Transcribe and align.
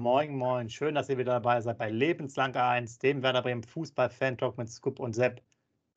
Moin, 0.00 0.34
moin. 0.34 0.70
Schön, 0.70 0.94
dass 0.94 1.10
ihr 1.10 1.18
wieder 1.18 1.32
dabei 1.32 1.60
seid 1.60 1.76
bei 1.76 1.90
Lebenslang 1.90 2.56
1, 2.56 3.00
dem 3.00 3.22
Werder 3.22 3.42
Bremen 3.42 3.62
Fußball-Fan-Talk 3.62 4.56
mit 4.56 4.70
Scoop 4.70 4.98
und 4.98 5.12
Sepp 5.12 5.42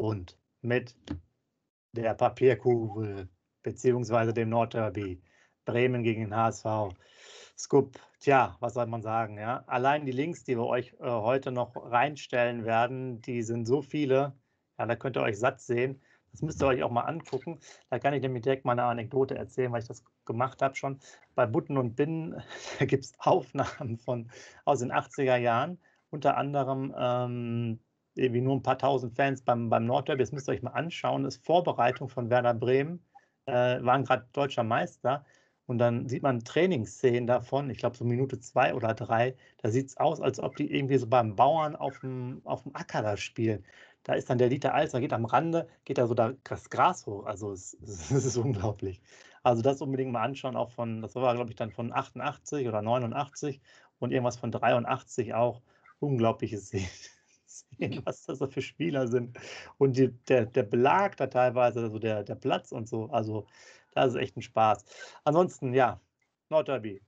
und 0.02 0.38
mit 0.59 0.94
der 1.94 2.13
Papierkugel 2.13 3.30
beziehungsweise 3.61 4.33
dem 4.33 4.50
Nordderby. 4.50 5.22
Bremen 5.63 6.03
gegen 6.03 6.19
den 6.19 6.36
HSV. 6.36 6.66
Scoop, 7.58 7.97
tja, 8.19 8.58
was 8.59 8.73
soll 8.73 8.88
man 8.88 9.02
sagen, 9.02 9.38
ja? 9.38 9.63
Allein 9.67 10.06
die 10.06 10.11
Links, 10.11 10.44
die 10.44 10.58
wir 10.58 10.66
euch 10.66 10.91
äh, 11.00 11.06
heute 11.06 11.53
noch 11.53 11.73
reinstellen 11.78 12.66
werden, 12.66 13.22
die 13.22 13.41
sind 13.41 13.66
so 13.66 13.81
viele, 13.81 14.35
ja, 14.78 14.85
da 14.85 14.97
könnt 14.97 15.16
ihr 15.16 15.23
euch 15.23 15.39
satt 15.39 15.61
sehen. 15.61 16.02
Das 16.34 16.42
müsst 16.42 16.62
ihr 16.64 16.67
euch 16.67 16.84
auch 16.84 16.89
mal 16.89 17.02
angucken. 17.02 17.59
Da 17.89 18.00
kann 18.00 18.14
ich 18.16 18.22
nämlich 18.22 18.42
direkt 18.42 18.66
mal 18.66 18.73
eine 18.73 18.84
Anekdote 18.84 19.36
erzählen, 19.36 19.72
weil 19.72 19.81
ich 19.81 19.88
das 19.88 20.03
gemacht 20.26 20.62
habe 20.64 20.75
schon. 20.75 21.00
Bei 21.36 21.45
Butten 21.45 21.78
und 21.78 21.95
Binnen, 21.95 22.42
gibt 22.80 23.06
es 23.06 23.14
Aufnahmen 23.20 24.00
von 24.00 24.30
aus 24.66 24.80
den 24.80 24.92
80er 24.92 25.38
Jahren, 25.38 25.80
unter 26.09 26.36
anderem 26.36 26.94
ähm, 26.98 27.80
irgendwie 28.16 28.42
nur 28.42 28.56
ein 28.56 28.64
paar 28.64 28.80
tausend 28.80 29.16
Fans 29.16 29.44
beim, 29.44 29.70
beim 29.70 29.86
Nordderby. 29.86 30.23
Das 30.23 30.31
müsst 30.31 30.50
ihr 30.50 30.53
euch 30.53 30.64
mal 30.64 30.72
anschauen. 30.72 31.23
Das 31.23 31.36
ist 31.36 31.45
Vorbereitung 31.45 32.09
von 32.09 32.31
Werder 32.31 32.56
Bremen, 32.56 33.06
äh, 33.45 33.84
waren 33.84 34.03
gerade 34.03 34.28
deutscher 34.34 34.64
Meister. 34.64 35.25
Und 35.66 35.78
dann 35.78 36.09
sieht 36.09 36.23
man 36.23 36.44
Trainingsszenen 36.44 37.25
davon, 37.25 37.70
ich 37.70 37.78
glaube 37.78 37.95
so 37.95 38.03
Minute 38.03 38.40
zwei 38.40 38.73
oder 38.73 38.94
drei. 38.95 39.36
Da 39.62 39.70
sieht 39.70 39.88
es 39.88 39.97
aus, 39.97 40.20
als 40.20 40.40
ob 40.40 40.56
die 40.58 40.73
irgendwie 40.73 40.97
so 40.97 41.08
beim 41.08 41.36
Bauern 41.36 41.75
auf 41.75 42.00
dem 42.00 42.42
Acker 42.73 43.02
da 43.02 43.16
spielen 43.18 43.64
da 44.04 44.14
ist 44.14 44.30
dann 44.30 44.38
der 44.38 44.50
Liter 44.50 44.73
Eis, 44.73 44.92
da 44.92 45.00
geht 45.00 45.14
am 45.14 45.26
Rande, 45.26 45.68
geht 45.86 45.98
da 45.98 46.08
so 46.08 46.14
das 46.14 46.70
Gras 46.70 47.06
hoch. 47.06 47.26
Also 47.26 47.52
es, 47.52 47.73
es, 47.82 48.12
ist 48.12 48.38
unglaublich. 48.38 49.02
Also 49.44 49.62
das 49.62 49.82
unbedingt 49.82 50.12
mal 50.12 50.23
anschauen, 50.23 50.56
auch 50.56 50.72
von, 50.72 51.02
das 51.02 51.16
war 51.16 51.34
glaube 51.36 51.50
ich 51.50 51.56
dann 51.56 51.72
von 51.72 51.94
88 51.94 52.68
oder 52.68 52.81
89 52.81 53.62
und 54.00 54.12
irgendwas 54.12 54.38
von 54.38 54.52
83 54.52 55.34
auch. 55.34 55.62
Unglaubliches 56.00 56.70
Sehen, 57.46 58.02
was 58.04 58.26
das 58.26 58.40
so 58.40 58.48
für 58.48 58.62
Spieler 58.62 59.08
sind. 59.08 59.38
Und 59.78 59.97
die, 59.97 60.09
der, 60.28 60.46
der 60.47 60.63
Belag 60.63 61.18
da 61.18 61.28
teilweise, 61.28 61.81
also 61.81 62.00
der, 62.00 62.24
der 62.24 62.36
Platz 62.36 62.72
und 62.72 62.90
so, 62.90 63.06
also 63.09 63.47
das 63.92 64.13
ist 64.13 64.19
echt 64.19 64.36
ein 64.36 64.42
Spaß. 64.42 64.86
Ansonsten, 65.24 65.74
ja, 65.74 66.02
Nordderby. 66.50 67.02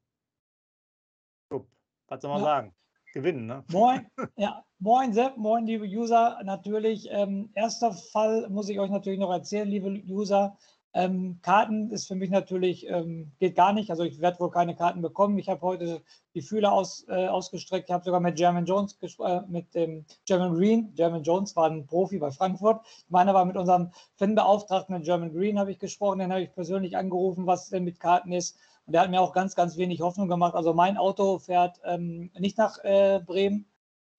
Was 2.07 2.21
soll 2.21 2.31
man 2.31 2.41
ja. 2.41 2.45
sagen? 2.45 2.75
Gewinnen. 3.15 3.47
Ne? 3.47 3.63
Moin, 3.71 4.05
ja, 4.37 4.63
moin 4.77 5.13
Sepp, 5.13 5.37
moin 5.37 5.65
liebe 5.65 5.85
User. 5.85 6.37
Natürlich, 6.43 7.07
ähm, 7.09 7.49
erster 7.55 7.93
Fall 7.93 8.47
muss 8.49 8.69
ich 8.69 8.79
euch 8.79 8.91
natürlich 8.91 9.19
noch 9.19 9.31
erzählen, 9.31 9.67
liebe 9.67 9.89
User. 10.07 10.55
Ähm, 10.93 11.39
Karten 11.41 11.91
ist 11.91 12.07
für 12.07 12.15
mich 12.15 12.29
natürlich, 12.29 12.87
ähm, 12.87 13.31
geht 13.39 13.55
gar 13.55 13.73
nicht. 13.73 13.89
Also 13.89 14.03
ich 14.03 14.21
werde 14.21 14.39
wohl 14.39 14.51
keine 14.51 14.75
Karten 14.75 15.01
bekommen. 15.01 15.37
Ich 15.37 15.49
habe 15.49 15.61
heute 15.61 16.01
die 16.35 16.41
Fühler 16.41 16.71
aus, 16.71 17.05
äh, 17.09 17.27
ausgestreckt. 17.27 17.89
Ich 17.89 17.93
habe 17.93 18.05
sogar 18.05 18.21
mit 18.21 18.37
German 18.37 18.65
Jones, 18.65 18.97
äh, 19.01 19.41
mit 19.47 19.75
dem 19.75 20.05
German 20.25 20.53
Green. 20.53 20.93
German 20.95 21.23
Jones 21.23 21.53
war 21.57 21.69
ein 21.69 21.85
Profi 21.85 22.17
bei 22.17 22.31
Frankfurt. 22.31 22.79
Ich 22.85 23.09
meine 23.09 23.31
aber 23.31 23.43
mit 23.43 23.57
unserem 23.57 23.91
Fanbeauftragten 24.15 25.01
German 25.03 25.33
Green 25.33 25.59
habe 25.59 25.71
ich 25.71 25.79
gesprochen. 25.79 26.19
Den 26.19 26.31
habe 26.31 26.43
ich 26.43 26.53
persönlich 26.53 26.95
angerufen, 26.95 27.45
was 27.45 27.69
denn 27.69 27.83
mit 27.83 27.99
Karten 27.99 28.31
ist. 28.31 28.57
Und 28.85 28.93
der 28.93 29.01
hat 29.01 29.09
mir 29.09 29.21
auch 29.21 29.33
ganz, 29.33 29.55
ganz 29.55 29.77
wenig 29.77 30.01
Hoffnung 30.01 30.27
gemacht. 30.27 30.55
Also 30.55 30.73
mein 30.73 30.97
Auto 30.97 31.39
fährt 31.39 31.79
ähm, 31.83 32.31
nicht 32.37 32.57
nach 32.57 32.83
äh, 32.83 33.19
Bremen, 33.25 33.65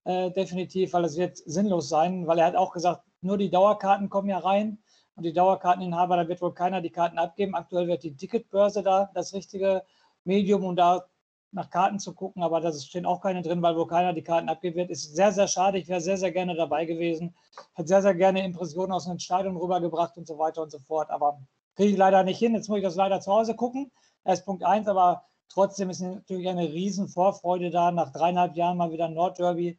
äh, 0.04 0.30
definitiv, 0.30 0.92
weil 0.92 1.04
es 1.04 1.16
wird 1.16 1.36
sinnlos 1.36 1.88
sein, 1.88 2.26
weil 2.26 2.38
er 2.38 2.46
hat 2.46 2.56
auch 2.56 2.72
gesagt, 2.72 3.02
nur 3.20 3.38
die 3.38 3.50
Dauerkarten 3.50 4.08
kommen 4.08 4.28
ja 4.28 4.38
rein. 4.38 4.78
Und 5.14 5.22
die 5.22 5.32
Dauerkarteninhaber, 5.32 6.16
da 6.16 6.28
wird 6.28 6.42
wohl 6.42 6.52
keiner 6.52 6.82
die 6.82 6.90
Karten 6.90 7.18
abgeben. 7.18 7.54
Aktuell 7.54 7.88
wird 7.88 8.02
die 8.02 8.14
Ticketbörse 8.14 8.82
da 8.82 9.10
das 9.14 9.32
richtige 9.32 9.82
Medium, 10.24 10.64
um 10.64 10.76
da 10.76 11.06
nach 11.52 11.70
Karten 11.70 11.98
zu 11.98 12.12
gucken, 12.12 12.42
aber 12.42 12.60
da 12.60 12.72
stehen 12.72 13.06
auch 13.06 13.20
keine 13.22 13.40
drin, 13.40 13.62
weil 13.62 13.76
wohl 13.76 13.86
keiner 13.86 14.12
die 14.12 14.22
Karten 14.22 14.48
abgeben 14.48 14.76
wird. 14.76 14.90
Ist 14.90 15.16
sehr, 15.16 15.32
sehr 15.32 15.48
schade. 15.48 15.78
Ich 15.78 15.88
wäre 15.88 16.00
sehr, 16.02 16.18
sehr 16.18 16.32
gerne 16.32 16.54
dabei 16.54 16.84
gewesen. 16.84 17.34
Hätte 17.72 17.88
sehr, 17.88 18.02
sehr 18.02 18.14
gerne 18.14 18.44
Impressionen 18.44 18.92
aus 18.92 19.06
dem 19.06 19.18
Stadion 19.18 19.56
rübergebracht 19.56 20.18
und 20.18 20.26
so 20.26 20.38
weiter 20.38 20.62
und 20.62 20.70
so 20.70 20.78
fort. 20.80 21.10
Aber 21.10 21.40
kriege 21.74 21.92
ich 21.92 21.96
leider 21.96 22.22
nicht 22.24 22.38
hin. 22.38 22.54
Jetzt 22.54 22.68
muss 22.68 22.78
ich 22.78 22.84
das 22.84 22.96
leider 22.96 23.20
zu 23.20 23.32
Hause 23.32 23.54
gucken. 23.54 23.90
Erst 24.26 24.44
Punkt 24.44 24.64
eins, 24.64 24.88
aber 24.88 25.24
trotzdem 25.48 25.88
ist 25.88 26.00
natürlich 26.00 26.48
eine 26.48 26.68
riesen 26.68 27.06
Vorfreude 27.06 27.70
da, 27.70 27.92
nach 27.92 28.10
dreieinhalb 28.10 28.56
Jahren 28.56 28.76
mal 28.76 28.90
wieder 28.90 29.08
Nordderby, 29.08 29.78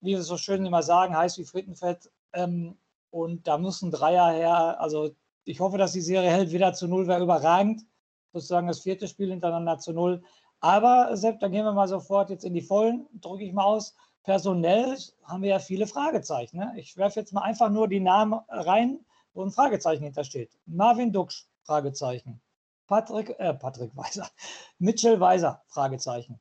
wie 0.00 0.10
wir 0.10 0.18
es 0.20 0.28
so 0.28 0.36
schön 0.36 0.64
immer 0.64 0.84
sagen, 0.84 1.16
heiß 1.16 1.38
wie 1.38 1.44
Frittenfett. 1.44 2.08
Ähm, 2.32 2.78
und 3.10 3.48
da 3.48 3.58
muss 3.58 3.82
ein 3.82 3.90
Dreier 3.90 4.30
her. 4.30 4.80
Also 4.80 5.10
ich 5.44 5.58
hoffe, 5.58 5.76
dass 5.76 5.92
die 5.92 6.00
Serie 6.00 6.30
hält. 6.30 6.52
Wieder 6.52 6.72
zu 6.72 6.86
null 6.86 7.08
wäre 7.08 7.22
überragend. 7.22 7.84
Sozusagen 8.32 8.68
das 8.68 8.80
vierte 8.80 9.08
Spiel 9.08 9.30
hintereinander 9.30 9.78
zu 9.78 9.92
null. 9.92 10.22
Aber 10.60 11.16
Sepp, 11.16 11.40
dann 11.40 11.50
gehen 11.50 11.64
wir 11.64 11.72
mal 11.72 11.88
sofort 11.88 12.30
jetzt 12.30 12.44
in 12.44 12.54
die 12.54 12.62
Vollen, 12.62 13.06
drücke 13.20 13.44
ich 13.44 13.52
mal 13.52 13.64
aus. 13.64 13.96
Personell 14.22 14.96
haben 15.24 15.42
wir 15.42 15.50
ja 15.50 15.58
viele 15.58 15.88
Fragezeichen. 15.88 16.58
Ne? 16.58 16.72
Ich 16.76 16.96
werfe 16.96 17.18
jetzt 17.20 17.32
mal 17.32 17.42
einfach 17.42 17.70
nur 17.70 17.88
die 17.88 18.00
Namen 18.00 18.40
rein, 18.48 19.04
wo 19.34 19.42
ein 19.42 19.50
Fragezeichen 19.50 20.04
hintersteht. 20.04 20.56
Marvin 20.64 21.12
Duksch, 21.12 21.46
Fragezeichen. 21.64 22.40
Patrick, 22.86 23.34
äh, 23.38 23.54
Patrick 23.54 23.96
Weiser, 23.96 24.28
Mitchell 24.78 25.20
Weiser, 25.20 25.62
Fragezeichen. 25.68 26.40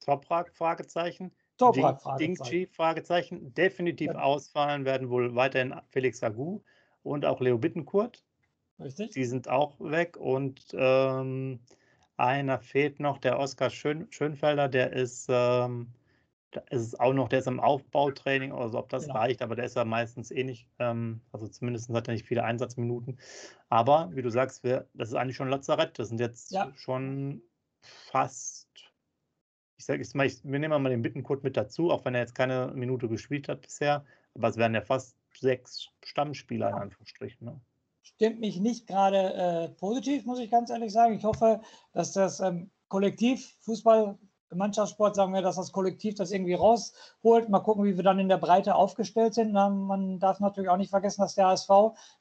Toprak, 0.00 0.54
Fragezeichen. 0.54 1.32
Toprak, 1.58 2.00
Fragezeichen. 2.00 2.50
Ding 2.50 2.68
Fragezeichen. 2.68 3.54
Definitiv 3.54 4.12
ja. 4.12 4.20
ausfallen 4.20 4.84
werden 4.84 5.10
wohl 5.10 5.34
weiterhin 5.34 5.74
Felix 5.88 6.22
Agu 6.22 6.60
und 7.02 7.26
auch 7.26 7.40
Leo 7.40 7.58
Bittenkurt. 7.58 8.24
Richtig. 8.78 9.10
Die 9.10 9.24
sind 9.26 9.48
auch 9.48 9.78
weg 9.78 10.16
und 10.16 10.64
ähm, 10.72 11.60
einer 12.16 12.60
fehlt 12.60 12.98
noch, 12.98 13.18
der 13.18 13.38
Oskar 13.38 13.70
Schön, 13.70 14.06
Schönfelder, 14.10 14.68
der 14.68 14.92
ist 14.92 15.26
ähm, 15.28 15.92
da 16.50 16.60
ist 16.70 16.82
es 16.82 16.98
auch 16.98 17.12
noch, 17.12 17.28
der 17.28 17.38
ist 17.38 17.46
im 17.46 17.60
Aufbautraining, 17.60 18.52
also 18.52 18.78
ob 18.78 18.88
das 18.88 19.04
genau. 19.04 19.18
reicht, 19.18 19.42
aber 19.42 19.54
der 19.54 19.66
ist 19.66 19.76
ja 19.76 19.84
meistens 19.84 20.30
eh 20.30 20.42
nicht, 20.42 20.68
ähm, 20.78 21.20
also 21.32 21.46
zumindest 21.46 21.88
hat 21.90 22.08
er 22.08 22.14
nicht 22.14 22.26
viele 22.26 22.44
Einsatzminuten. 22.44 23.18
Aber 23.68 24.10
wie 24.14 24.22
du 24.22 24.30
sagst, 24.30 24.64
wir, 24.64 24.88
das 24.94 25.10
ist 25.10 25.14
eigentlich 25.14 25.36
schon 25.36 25.48
Lazarett. 25.48 25.98
Das 25.98 26.08
sind 26.08 26.18
jetzt 26.18 26.50
ja. 26.50 26.72
schon 26.74 27.42
fast, 27.82 28.68
ich 29.76 29.84
sage 29.84 30.00
jetzt 30.00 30.14
mal, 30.16 30.26
ich, 30.26 30.42
wir 30.42 30.58
nehmen 30.58 30.82
mal 30.82 30.90
den 30.90 31.02
Bittencode 31.02 31.44
mit 31.44 31.56
dazu, 31.56 31.90
auch 31.90 32.04
wenn 32.04 32.14
er 32.14 32.22
jetzt 32.22 32.34
keine 32.34 32.72
Minute 32.74 33.08
gespielt 33.08 33.48
hat 33.48 33.60
bisher, 33.60 34.04
aber 34.34 34.48
es 34.48 34.56
werden 34.56 34.74
ja 34.74 34.80
fast 34.80 35.16
sechs 35.38 35.88
Stammspieler 36.04 36.70
in 36.70 36.74
Anführungsstrichen. 36.74 37.46
Ne? 37.46 37.60
Stimmt 38.02 38.40
mich 38.40 38.58
nicht 38.58 38.88
gerade 38.88 39.34
äh, 39.34 39.68
positiv, 39.68 40.24
muss 40.24 40.40
ich 40.40 40.50
ganz 40.50 40.70
ehrlich 40.70 40.92
sagen. 40.92 41.14
Ich 41.14 41.24
hoffe, 41.24 41.60
dass 41.92 42.12
das 42.12 42.40
ähm, 42.40 42.70
Kollektiv 42.88 43.56
Fußball 43.60 44.18
im 44.50 44.58
Mannschaftssport 44.58 45.14
sagen 45.14 45.32
wir, 45.32 45.42
dass 45.42 45.56
das 45.56 45.70
Kollektiv 45.70 46.16
das 46.16 46.32
irgendwie 46.32 46.54
rausholt. 46.54 47.48
Mal 47.48 47.60
gucken, 47.60 47.84
wie 47.84 47.96
wir 47.96 48.02
dann 48.02 48.18
in 48.18 48.28
der 48.28 48.36
Breite 48.36 48.74
aufgestellt 48.74 49.34
sind. 49.34 49.52
Man 49.52 50.18
darf 50.18 50.40
natürlich 50.40 50.68
auch 50.68 50.76
nicht 50.76 50.90
vergessen, 50.90 51.20
dass 51.20 51.36
der 51.36 51.46
HSV 51.46 51.70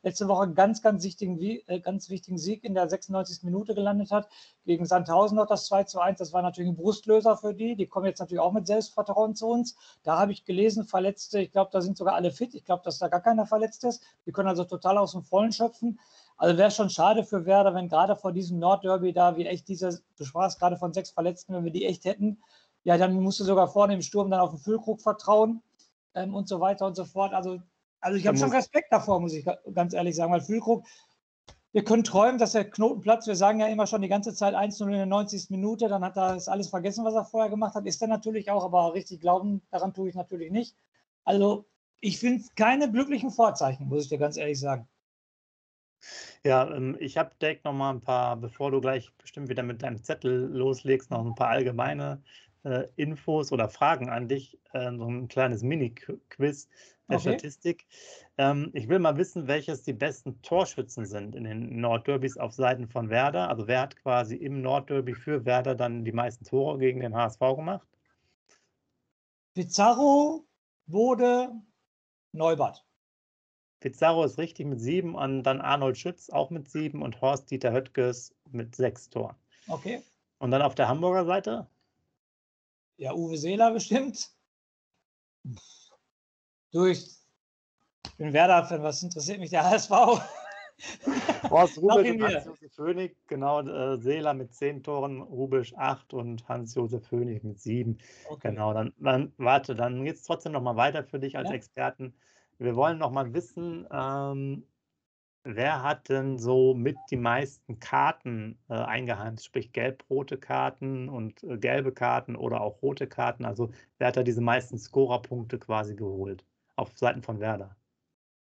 letzte 0.03 0.27
Woche 0.27 0.43
einen 0.43 0.53
ganz, 0.53 0.83
ganz 0.83 1.03
wichtigen, 1.03 1.39
äh, 1.41 1.79
ganz 1.79 2.09
wichtigen 2.09 2.37
Sieg 2.37 2.63
in 2.63 2.75
der 2.75 2.87
96. 2.87 3.43
Minute 3.43 3.73
gelandet 3.73 4.11
hat. 4.11 4.29
Gegen 4.65 4.85
Sandhausen 4.85 5.37
noch 5.37 5.47
das 5.47 5.65
2 5.65 5.85
zu 5.85 5.99
1. 5.99 6.19
Das 6.19 6.31
war 6.31 6.43
natürlich 6.43 6.69
ein 6.69 6.75
Brustlöser 6.75 7.35
für 7.35 7.55
die. 7.55 7.75
Die 7.75 7.87
kommen 7.87 8.05
jetzt 8.05 8.19
natürlich 8.19 8.41
auch 8.41 8.53
mit 8.53 8.67
Selbstvertrauen 8.67 9.35
zu 9.35 9.47
uns. 9.47 9.75
Da 10.03 10.19
habe 10.19 10.31
ich 10.31 10.45
gelesen, 10.45 10.83
Verletzte, 10.83 11.39
ich 11.39 11.51
glaube, 11.51 11.71
da 11.73 11.81
sind 11.81 11.97
sogar 11.97 12.13
alle 12.13 12.31
fit. 12.31 12.53
Ich 12.53 12.63
glaube, 12.63 12.83
dass 12.83 12.99
da 12.99 13.07
gar 13.07 13.21
keiner 13.21 13.47
verletzt 13.47 13.83
ist. 13.85 14.03
Die 14.27 14.31
können 14.31 14.49
also 14.49 14.65
total 14.65 14.99
aus 14.99 15.13
dem 15.13 15.23
Vollen 15.23 15.51
schöpfen. 15.51 15.99
Also 16.39 16.57
wäre 16.57 16.71
schon 16.71 16.89
schade 16.89 17.25
für 17.25 17.45
Werder, 17.45 17.75
wenn 17.75 17.89
gerade 17.89 18.15
vor 18.15 18.31
diesem 18.31 18.59
Nordderby 18.59 19.11
da, 19.11 19.35
wie 19.35 19.45
echt 19.45 19.67
dieser, 19.67 19.91
du 20.17 20.23
sprachst 20.23 20.57
gerade 20.57 20.77
von 20.77 20.93
sechs 20.93 21.09
Verletzten, 21.09 21.53
wenn 21.53 21.65
wir 21.65 21.71
die 21.71 21.85
echt 21.85 22.05
hätten, 22.05 22.41
ja, 22.85 22.97
dann 22.97 23.13
musst 23.21 23.41
du 23.41 23.43
sogar 23.43 23.67
vorne 23.67 23.93
im 23.93 24.01
Sturm 24.01 24.31
dann 24.31 24.39
auf 24.39 24.51
den 24.51 24.59
Füllkrug 24.59 25.01
vertrauen 25.01 25.61
ähm, 26.13 26.33
und 26.33 26.47
so 26.47 26.61
weiter 26.61 26.87
und 26.87 26.95
so 26.95 27.03
fort. 27.03 27.33
Also, 27.33 27.59
also 27.99 28.17
ich 28.17 28.25
habe 28.25 28.37
schon 28.37 28.51
Respekt 28.51 28.87
davor, 28.89 29.19
muss 29.19 29.33
ich 29.33 29.45
ganz 29.73 29.93
ehrlich 29.93 30.15
sagen, 30.15 30.31
weil 30.31 30.39
Füllkrug, 30.39 30.85
wir 31.73 31.83
können 31.83 32.05
träumen, 32.05 32.39
dass 32.39 32.53
der 32.53 32.69
Knoten 32.69 33.01
platzt. 33.01 33.27
Wir 33.27 33.35
sagen 33.35 33.59
ja 33.59 33.67
immer 33.67 33.85
schon 33.85 34.01
die 34.01 34.07
ganze 34.07 34.33
Zeit 34.33 34.55
1-0 34.55 34.85
in 34.85 34.91
der 34.93 35.05
90. 35.07 35.49
Minute, 35.49 35.89
dann 35.89 36.05
hat 36.05 36.15
er 36.15 36.35
das 36.35 36.47
alles 36.47 36.69
vergessen, 36.69 37.03
was 37.03 37.15
er 37.15 37.25
vorher 37.25 37.49
gemacht 37.49 37.75
hat. 37.75 37.85
Ist 37.85 38.01
er 38.01 38.07
natürlich 38.07 38.49
auch, 38.49 38.63
aber 38.63 38.93
richtig 38.93 39.19
glauben, 39.19 39.61
daran 39.71 39.93
tue 39.93 40.07
ich 40.07 40.15
natürlich 40.15 40.51
nicht. 40.51 40.73
Also 41.25 41.65
ich 41.99 42.17
finde 42.17 42.45
keine 42.55 42.89
glücklichen 42.89 43.29
Vorzeichen, 43.29 43.89
muss 43.89 44.03
ich 44.03 44.09
dir 44.09 44.17
ganz 44.17 44.37
ehrlich 44.37 44.57
sagen. 44.57 44.87
Ja, 46.43 46.73
ähm, 46.73 46.97
ich 46.99 47.17
habe 47.17 47.31
direkt 47.41 47.65
noch 47.65 47.73
mal 47.73 47.91
ein 47.91 48.01
paar, 48.01 48.37
bevor 48.37 48.71
du 48.71 48.81
gleich 48.81 49.11
bestimmt 49.17 49.49
wieder 49.49 49.63
mit 49.63 49.81
deinem 49.81 50.03
Zettel 50.03 50.47
loslegst, 50.51 51.11
noch 51.11 51.25
ein 51.25 51.35
paar 51.35 51.49
allgemeine 51.49 52.21
äh, 52.63 52.87
Infos 52.95 53.51
oder 53.51 53.69
Fragen 53.69 54.09
an 54.09 54.27
dich. 54.27 54.59
Äh, 54.73 54.91
so 54.95 55.05
ein 55.05 55.27
kleines 55.27 55.63
Mini-Quiz 55.63 56.67
der 57.09 57.17
okay. 57.17 57.31
Statistik. 57.31 57.87
Ähm, 58.37 58.71
ich 58.73 58.87
will 58.87 58.99
mal 58.99 59.17
wissen, 59.17 59.47
welches 59.47 59.83
die 59.83 59.93
besten 59.93 60.41
Torschützen 60.41 61.05
sind 61.05 61.35
in 61.35 61.43
den 61.43 61.79
Nordderbys 61.81 62.37
auf 62.37 62.53
Seiten 62.53 62.87
von 62.87 63.09
Werder. 63.09 63.49
Also 63.49 63.67
wer 63.67 63.81
hat 63.81 63.95
quasi 63.97 64.35
im 64.35 64.61
Nordderby 64.61 65.15
für 65.15 65.45
Werder 65.45 65.75
dann 65.75 66.05
die 66.05 66.11
meisten 66.11 66.45
Tore 66.45 66.77
gegen 66.77 66.99
den 67.01 67.15
HSV 67.15 67.39
gemacht? 67.39 67.87
Pizarro, 69.53 70.45
Bode, 70.85 71.51
Neubert. 72.31 72.85
Pizarro 73.79 74.23
ist 74.25 74.37
richtig 74.37 74.67
mit 74.67 74.81
sieben 74.81 75.15
und 75.15 75.43
dann 75.43 75.61
Arnold 75.61 75.97
Schütz 75.97 76.29
auch 76.29 76.49
mit 76.49 76.69
sieben 76.69 77.01
und 77.01 77.21
Horst 77.21 77.49
Dieter 77.49 77.71
Höttges 77.71 78.35
mit 78.51 78.75
sechs 78.75 79.09
Toren. 79.09 79.35
Okay. 79.67 80.03
Und 80.39 80.51
dann 80.51 80.61
auf 80.61 80.75
der 80.75 80.87
Hamburger 80.87 81.25
Seite? 81.25 81.67
Ja, 82.97 83.13
Uwe 83.13 83.37
Seeler 83.37 83.71
bestimmt. 83.71 84.29
Durch. 86.71 87.05
Ich 88.05 88.17
bin 88.17 88.33
Werder-Fan, 88.33 88.83
was 88.83 89.01
interessiert 89.01 89.39
mich 89.39 89.51
der 89.51 89.63
HSV? 89.63 89.91
Horst 91.49 91.77
Rubisch 91.77 92.09
und 92.09 92.23
Hans-Josef 92.23 92.73
Föhnig, 92.73 93.17
genau, 93.27 93.61
äh, 93.61 93.97
Seeler 93.99 94.33
mit 94.33 94.53
zehn 94.53 94.83
Toren, 94.83 95.21
Rubisch 95.21 95.73
acht 95.75 96.13
und 96.13 96.47
Hans-Josef 96.47 97.05
Föhnig 97.07 97.43
mit 97.43 97.59
sieben. 97.59 97.97
Okay. 98.29 98.49
Genau, 98.49 98.73
dann, 98.73 98.93
dann 98.97 99.33
warte, 99.37 99.75
dann 99.75 100.03
geht 100.05 100.15
es 100.15 100.23
trotzdem 100.23 100.53
noch 100.53 100.61
mal 100.61 100.77
weiter 100.77 101.03
für 101.03 101.19
dich 101.19 101.37
als 101.37 101.49
ja. 101.49 101.55
Experten. 101.55 102.13
Wir 102.59 102.75
wollen 102.75 102.97
noch 102.97 103.11
mal 103.11 103.33
wissen, 103.33 103.87
ähm, 103.89 104.67
wer 105.43 105.81
hat 105.81 106.09
denn 106.09 106.37
so 106.37 106.73
mit 106.73 106.97
die 107.09 107.15
meisten 107.15 107.79
Karten 107.79 108.59
äh, 108.69 108.73
eingeheimst, 108.73 109.45
sprich 109.45 109.71
gelb-rote 109.71 110.37
Karten 110.37 111.07
und 111.07 111.41
äh, 111.43 111.57
gelbe 111.57 111.93
Karten 111.93 112.35
oder 112.35 112.59
auch 112.59 112.81
rote 112.81 113.07
Karten? 113.07 113.45
Also 113.45 113.71
wer 113.97 114.07
hat 114.07 114.17
da 114.17 114.23
diese 114.23 114.41
meisten 114.41 114.77
Scorerpunkte 114.77 115.57
quasi 115.57 115.95
geholt 115.95 116.45
auf 116.75 116.97
Seiten 116.97 117.23
von 117.23 117.39
Werder? 117.39 117.77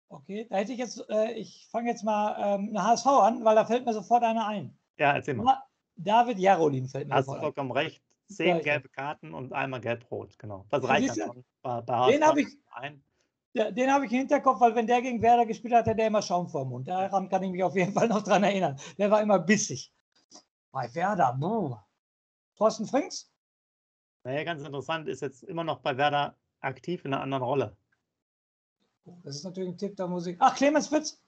Okay, 0.08 0.48
da 0.50 0.56
hätte 0.56 0.72
ich 0.72 0.80
jetzt, 0.80 1.08
äh, 1.10 1.34
ich 1.34 1.68
fange 1.70 1.90
jetzt 1.90 2.04
mal 2.04 2.36
ähm, 2.40 2.70
eine 2.70 2.84
HSV 2.84 3.06
an, 3.06 3.44
weil 3.44 3.56
da 3.56 3.66
fällt 3.66 3.86
mir 3.86 3.94
sofort 3.94 4.24
einer 4.24 4.48
ein. 4.48 4.78
Ja, 4.98 5.14
erzähl 5.14 5.36
mal. 5.36 5.62
David 5.98 6.40
Jarolin 6.40 6.88
fällt 6.88 7.10
mir 7.10 7.16
Hast 7.16 7.28
du 7.28 7.36
vollkommen 7.36 7.72
recht. 7.72 8.02
Zehn 8.28 8.62
gelbe 8.62 8.90
Karten 8.90 9.34
und 9.34 9.54
einmal 9.54 9.82
gelb-rot, 9.82 10.38
genau. 10.38 10.66
Das 10.70 10.88
reicht 10.88 11.18
dann 11.18 11.44
den 11.64 12.24
habe 12.24 12.42
ich, 12.42 12.48
ein. 12.72 13.04
Ja, 13.54 13.72
den 13.72 13.92
habe 13.92 14.06
ich 14.06 14.12
im 14.12 14.20
Hinterkopf, 14.20 14.60
weil 14.62 14.76
wenn 14.76 14.86
der 14.86 15.02
gegen 15.02 15.22
Werder 15.22 15.46
gespielt 15.46 15.74
hat, 15.74 15.88
hat 15.88 15.98
der 15.98 16.08
immer 16.08 16.22
Schaum 16.22 16.48
vor 16.48 16.66
Mund. 16.66 16.88
Daran 16.88 17.30
kann 17.30 17.44
ich 17.44 17.52
mich 17.52 17.64
auf 17.64 17.76
jeden 17.76 17.94
Fall 17.94 18.08
noch 18.08 18.24
dran 18.24 18.44
erinnern. 18.44 18.80
Der 18.98 19.10
war 19.10 19.22
immer 19.22 19.40
bissig. 19.40 19.92
Bei 20.72 20.94
Werder, 20.94 21.36
boah. 21.40 21.86
Thorsten 22.56 22.86
Frings? 22.86 23.32
Naja, 24.24 24.44
ganz 24.44 24.62
interessant, 24.62 25.08
ist 25.08 25.22
jetzt 25.22 25.44
immer 25.44 25.64
noch 25.64 25.80
bei 25.80 25.98
Werder 25.98 26.36
aktiv 26.60 27.04
in 27.06 27.14
einer 27.14 27.24
anderen 27.24 27.44
Rolle. 27.44 27.78
Oh, 29.06 29.18
das 29.24 29.38
ist 29.38 29.44
natürlich 29.46 29.70
ein 29.70 29.78
Tipp, 29.78 29.98
muss 29.98 30.28
ich. 30.28 30.36
Ach, 30.40 30.56
Clemens 30.56 30.88
Fritz? 30.88 31.20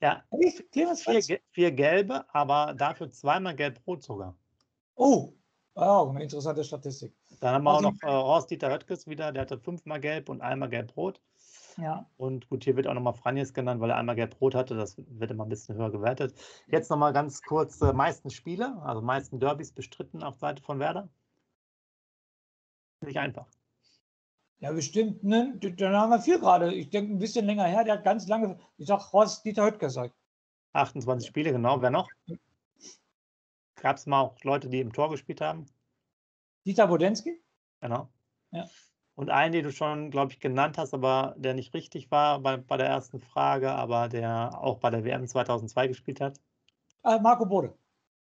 Ja, 0.00 0.24
Clemens 0.70 1.02
Fritz. 1.02 1.26
Vier, 1.26 1.40
vier 1.50 1.72
gelbe, 1.72 2.24
aber 2.32 2.72
dafür 2.74 3.10
zweimal 3.10 3.54
gelb-rot 3.54 4.02
sogar. 4.02 4.36
Oh, 4.94 5.34
oh, 5.74 6.08
eine 6.10 6.22
interessante 6.22 6.64
Statistik. 6.64 7.14
Dann 7.40 7.54
haben 7.54 7.64
wir 7.64 7.70
also, 7.72 7.88
auch 7.88 7.92
noch 7.92 8.02
äh, 8.02 8.12
Horst 8.12 8.50
Dieter 8.50 8.70
Höttges 8.70 9.06
wieder, 9.06 9.32
der 9.32 9.42
hatte 9.42 9.58
fünfmal 9.58 10.00
gelb 10.00 10.28
und 10.28 10.40
einmal 10.40 10.68
gelb-rot. 10.68 11.20
Ja. 11.76 12.08
Und 12.16 12.48
gut, 12.48 12.64
hier 12.64 12.76
wird 12.76 12.86
auch 12.86 12.94
nochmal 12.94 13.14
Franjes 13.14 13.52
genannt, 13.52 13.80
weil 13.80 13.90
er 13.90 13.96
einmal 13.96 14.14
gelb-rot 14.14 14.54
hatte. 14.54 14.76
Das 14.76 14.96
wird 14.96 15.30
immer 15.30 15.44
ein 15.44 15.48
bisschen 15.48 15.76
höher 15.76 15.90
gewertet. 15.90 16.34
Jetzt 16.68 16.90
nochmal 16.90 17.12
ganz 17.12 17.42
kurz: 17.42 17.80
äh, 17.80 17.92
meisten 17.92 18.30
Spiele, 18.30 18.80
also 18.82 19.00
meisten 19.02 19.40
Derbys 19.40 19.72
bestritten 19.72 20.22
auf 20.22 20.36
Seite 20.36 20.62
von 20.62 20.78
Werder. 20.78 21.08
Nicht 23.00 23.18
einfach. 23.18 23.46
Ja, 24.58 24.72
bestimmt, 24.72 25.22
ne? 25.24 25.58
Dann 25.58 25.94
haben 25.94 26.10
wir 26.10 26.20
viel 26.20 26.38
gerade. 26.38 26.72
Ich 26.72 26.90
denke, 26.90 27.12
ein 27.12 27.18
bisschen 27.18 27.44
länger 27.44 27.64
her, 27.64 27.84
der 27.84 27.94
hat 27.94 28.04
ganz 28.04 28.26
lange, 28.28 28.58
ich 28.78 28.86
sag 28.86 29.12
Horst 29.12 29.44
Dieter 29.44 29.64
Höttger 29.64 29.88
gesagt. 29.88 30.14
28 30.72 31.28
Spiele, 31.28 31.52
genau. 31.52 31.82
Wer 31.82 31.90
noch? 31.90 32.08
Gab 33.76 33.96
es 33.96 34.06
mal 34.06 34.20
auch 34.22 34.42
Leute, 34.42 34.68
die 34.68 34.80
im 34.80 34.92
Tor 34.92 35.10
gespielt 35.10 35.40
haben? 35.40 35.66
Dieter 36.64 36.86
Bodensky? 36.86 37.42
Genau. 37.80 38.08
Ja. 38.52 38.66
Und 39.16 39.30
einen, 39.30 39.52
den 39.52 39.64
du 39.64 39.70
schon, 39.70 40.10
glaube 40.10 40.32
ich, 40.32 40.40
genannt 40.40 40.76
hast, 40.76 40.92
aber 40.92 41.34
der 41.38 41.54
nicht 41.54 41.72
richtig 41.72 42.10
war 42.10 42.40
bei, 42.40 42.56
bei 42.56 42.76
der 42.76 42.88
ersten 42.88 43.20
Frage, 43.20 43.70
aber 43.70 44.08
der 44.08 44.58
auch 44.60 44.78
bei 44.78 44.90
der 44.90 45.04
WM 45.04 45.26
2002 45.26 45.88
gespielt 45.88 46.20
hat. 46.20 46.40
Äh, 47.04 47.20
Marco 47.20 47.46
Bode. 47.46 47.74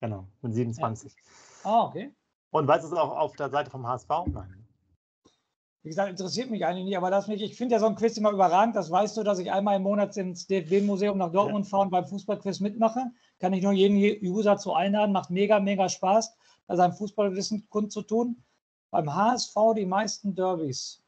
Genau, 0.01 0.27
mit 0.41 0.55
27. 0.55 1.13
Ja. 1.15 1.71
Ah, 1.71 1.85
okay. 1.85 2.15
Und 2.51 2.67
weißt 2.67 2.85
du 2.85 2.89
es 2.89 2.95
auch 2.95 3.17
auf 3.17 3.37
der 3.37 3.51
Seite 3.51 3.71
vom 3.71 3.87
HSV? 3.87 4.09
Nein. 4.27 4.69
Wie 5.83 5.91
gesagt, 5.91 6.11
interessiert 6.11 6.51
mich 6.51 6.65
eigentlich 6.65 6.87
nicht, 6.87 6.97
aber 6.97 7.11
das 7.11 7.29
mich, 7.29 7.43
ich 7.43 7.57
finde 7.57 7.75
ja 7.75 7.79
so 7.79 7.87
ein 7.87 7.95
Quiz 7.95 8.17
immer 8.17 8.31
überragend. 8.31 8.75
Das 8.75 8.91
weißt 8.91 9.17
du, 9.17 9.23
dass 9.23 9.39
ich 9.39 9.53
einmal 9.53 9.77
im 9.77 9.83
Monat 9.83 10.17
ins 10.17 10.47
DFB-Museum 10.47 11.17
nach 11.19 11.33
Dortmund 11.33 11.67
ja. 11.67 11.71
fahre 11.71 11.83
und 11.85 11.91
beim 11.91 12.07
Fußballquiz 12.07 12.61
mitmache. 12.61 13.11
Kann 13.39 13.53
ich 13.53 13.63
nur 13.63 13.73
jeden 13.73 13.97
User 14.27 14.57
zu 14.57 14.75
einladen. 14.75 15.13
Macht 15.13 15.31
mega, 15.31 15.61
mega 15.61 15.89
Spaß, 15.89 16.35
da 16.67 16.77
sein 16.77 16.93
Fußballwissen 16.93 17.69
kundzutun. 17.69 18.43
Beim 18.91 19.15
HSV 19.15 19.55
die 19.77 19.87
meisten 19.87 20.35
Derbys. 20.35 21.03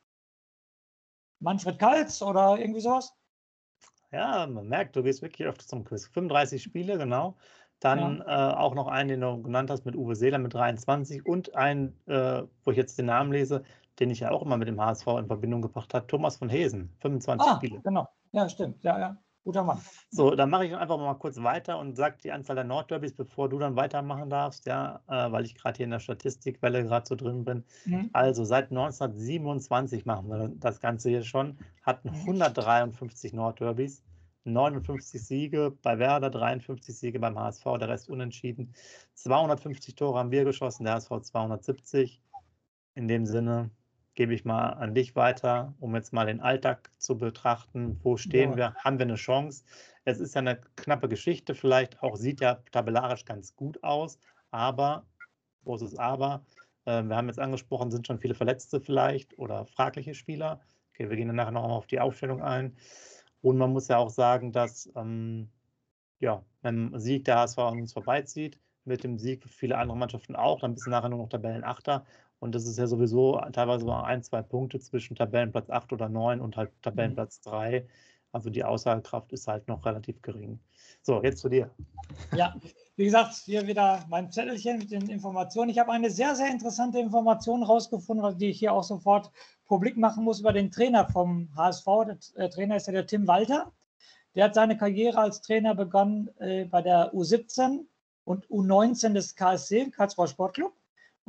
Manfred 1.41 1.79
Kaltz 1.79 2.21
oder 2.21 2.59
irgendwie 2.59 2.81
sowas? 2.81 3.15
Ja, 4.12 4.47
man 4.47 4.69
merkt, 4.69 4.97
du 4.97 5.03
gehst 5.03 5.23
wirklich 5.23 5.47
öfter 5.47 5.67
zum 5.67 5.85
Quiz. 5.85 6.06
35 6.09 6.62
Spiele, 6.62 6.99
genau. 6.99 7.37
Dann 7.79 8.19
ja. 8.19 8.50
äh, 8.50 8.55
auch 8.56 8.75
noch 8.75 8.88
einen, 8.88 9.09
den 9.09 9.21
du 9.21 9.43
genannt 9.43 9.71
hast, 9.71 9.87
mit 9.87 9.97
Uwe 9.97 10.15
Seeler 10.15 10.38
mit 10.38 10.53
23 10.53 11.25
und 11.25 11.54
einen, 11.54 11.99
äh, 12.07 12.43
wo 12.64 12.73
ich 12.73 12.76
jetzt 12.76 12.99
den 12.99 13.07
Namen 13.07 13.33
lese, 13.33 13.62
den 13.99 14.11
ich 14.11 14.21
ja 14.21 14.31
auch 14.31 14.43
immer 14.43 14.59
mit 14.59 14.69
dem 14.69 14.81
HSV 14.81 15.07
in 15.19 15.26
Verbindung 15.26 15.62
gebracht 15.62 15.95
habe, 15.95 16.07
Thomas 16.07 16.37
von 16.37 16.50
Hesen, 16.50 16.95
25 17.00 17.49
ah, 17.49 17.57
Spiele. 17.57 17.81
Genau, 17.81 18.09
ja, 18.33 18.49
stimmt. 18.49 18.83
Ja, 18.85 18.99
ja. 18.99 19.16
Guter 19.44 19.64
Mann. 19.64 19.80
So, 20.11 20.35
dann 20.35 20.50
mache 20.50 20.66
ich 20.66 20.76
einfach 20.76 20.99
mal 20.99 21.14
kurz 21.14 21.42
weiter 21.42 21.78
und 21.78 21.97
sage 21.97 22.18
die 22.23 22.30
Anzahl 22.30 22.56
der 22.56 22.64
Nordderbys, 22.64 23.14
bevor 23.14 23.49
du 23.49 23.59
dann 23.59 23.75
weitermachen 23.75 24.28
darfst, 24.28 24.66
ja, 24.66 25.00
äh, 25.09 25.32
weil 25.32 25.47
ich 25.47 25.54
gerade 25.54 25.78
hier 25.78 25.85
in 25.85 25.90
der 25.90 25.99
Statistikwelle 25.99 26.85
gerade 26.85 27.06
so 27.06 27.16
drin 27.16 27.44
bin. 27.44 27.64
Mhm. 27.87 28.11
Also 28.12 28.44
seit 28.44 28.70
1927 28.70 30.04
machen 30.04 30.28
wir 30.28 30.49
das 30.56 30.80
Ganze 30.80 31.09
hier 31.09 31.23
schon, 31.23 31.59
hatten 31.82 32.11
153 32.11 33.32
mhm. 33.32 33.38
Nordderbys, 33.38 34.02
59 34.44 35.23
Siege 35.23 35.73
bei 35.82 35.99
Werder, 35.99 36.28
53 36.28 36.97
Siege 36.97 37.18
beim 37.18 37.38
HSV, 37.38 37.64
der 37.78 37.88
Rest 37.88 38.11
unentschieden. 38.11 38.75
250 39.14 39.94
Tore 39.94 40.18
haben 40.18 40.30
wir 40.30 40.44
geschossen, 40.44 40.85
der 40.85 40.94
HSV 40.94 41.20
270. 41.23 42.20
In 42.94 43.09
dem 43.09 43.25
Sinne, 43.25 43.70
gebe 44.14 44.35
ich 44.35 44.45
mal 44.45 44.71
an 44.71 44.95
dich 44.95 45.17
weiter, 45.17 45.75
um 45.81 45.95
jetzt 45.95 46.12
mal 46.12 46.26
den 46.26 46.40
Alltag 46.40 46.90
zu 46.99 47.17
betrachten. 47.17 47.99
Wo 48.02 48.17
stehen 48.17 48.52
ja. 48.52 48.57
wir? 48.57 48.75
Haben 48.76 48.99
wir 48.99 49.07
eine 49.07 49.14
Chance? 49.14 49.64
Es 50.05 50.19
ist 50.21 50.35
ja 50.35 50.40
eine 50.40 50.61
knappe 50.76 51.09
Geschichte, 51.09 51.55
vielleicht 51.55 52.02
auch 52.02 52.17
sieht 52.17 52.40
ja 52.40 52.57
tabellarisch 52.73 53.25
ganz 53.25 53.55
gut 53.55 53.83
aus, 53.85 54.19
aber, 54.50 55.07
großes 55.64 55.97
Aber, 55.99 56.45
äh, 56.87 57.02
wir 57.02 57.17
haben 57.17 57.29
jetzt 57.29 57.38
angesprochen, 57.38 57.90
sind 57.90 58.07
schon 58.07 58.19
viele 58.19 58.35
Verletzte 58.35 58.81
vielleicht 58.81 59.38
oder 59.38 59.67
fragliche 59.67 60.14
Spieler. 60.14 60.61
Okay, 60.90 61.09
wir 61.09 61.17
gehen 61.17 61.29
dann 61.29 61.37
nachher 61.37 61.52
noch 61.52 61.67
mal 61.67 61.75
auf 61.75 61.87
die 61.87 62.00
Aufstellung 62.00 62.43
ein. 62.43 62.76
Und 63.43 63.59
man 63.59 63.73
muss 63.73 63.88
ja 63.88 63.99
auch 63.99 64.11
sagen, 64.11 64.52
dass 64.52 64.90
ähm, 64.97 65.50
ja, 66.19 66.45
wenn 66.62 66.99
Sieg 66.99 67.25
der 67.25 67.37
HSV 67.37 67.59
an 67.59 67.81
uns 67.81 67.93
vorbeizieht, 67.93 68.59
mit 68.85 69.05
dem 69.05 69.19
Sieg 69.19 69.45
viele 69.49 69.79
andere 69.79 69.97
Mannschaften 69.97 70.37
auch, 70.37 70.61
dann 70.61 70.75
bist 70.75 70.87
du 70.87 70.90
nachher 70.90 71.09
nur 71.09 71.19
noch 71.19 71.29
Tabellenachter 71.29 72.05
und 72.40 72.54
das 72.54 72.66
ist 72.66 72.78
ja 72.78 72.87
sowieso 72.87 73.38
teilweise 73.52 73.85
so 73.85 73.92
ein, 73.92 74.23
zwei 74.23 74.42
Punkte 74.42 74.80
zwischen 74.80 75.14
Tabellenplatz 75.14 75.68
8 75.68 75.92
oder 75.92 76.09
9 76.09 76.40
und 76.40 76.56
halt 76.56 76.70
Tabellenplatz 76.82 77.42
3. 77.42 77.87
Also 78.32 78.49
die 78.49 78.64
Aussagekraft 78.64 79.32
ist 79.32 79.47
halt 79.47 79.68
noch 79.68 79.85
relativ 79.85 80.23
gering. 80.23 80.59
So, 81.02 81.23
jetzt 81.23 81.40
zu 81.40 81.49
dir. 81.49 81.70
Ja, 82.35 82.56
wie 82.97 83.04
gesagt, 83.04 83.35
hier 83.35 83.66
wieder 83.66 84.04
mein 84.09 84.30
Zettelchen 84.30 84.78
mit 84.78 84.90
den 84.90 85.09
Informationen. 85.11 85.68
Ich 85.70 85.78
habe 85.78 85.92
eine 85.92 86.11
sehr, 86.11 86.35
sehr 86.35 86.50
interessante 86.50 86.99
Information 86.99 87.62
rausgefunden, 87.62 88.38
die 88.38 88.50
ich 88.50 88.59
hier 88.59 88.73
auch 88.73 88.85
sofort 88.85 89.30
publik 89.66 89.97
machen 89.97 90.25
muss 90.25 90.40
über 90.40 90.52
den 90.52 90.70
Trainer 90.70 91.09
vom 91.09 91.49
HSV. 91.56 91.87
Der 92.37 92.50
Trainer 92.50 92.76
ist 92.76 92.87
ja 92.87 92.92
der 92.92 93.06
Tim 93.06 93.26
Walter. 93.26 93.73
Der 94.35 94.44
hat 94.44 94.54
seine 94.54 94.76
Karriere 94.76 95.18
als 95.18 95.42
Trainer 95.42 95.75
begonnen 95.75 96.30
äh, 96.38 96.64
bei 96.64 96.80
der 96.80 97.12
U17 97.12 97.80
und 98.25 98.47
U19 98.47 99.12
des 99.12 99.35
KSC, 99.35 99.90
Karlsruher 99.90 100.28
Sportclub. 100.28 100.73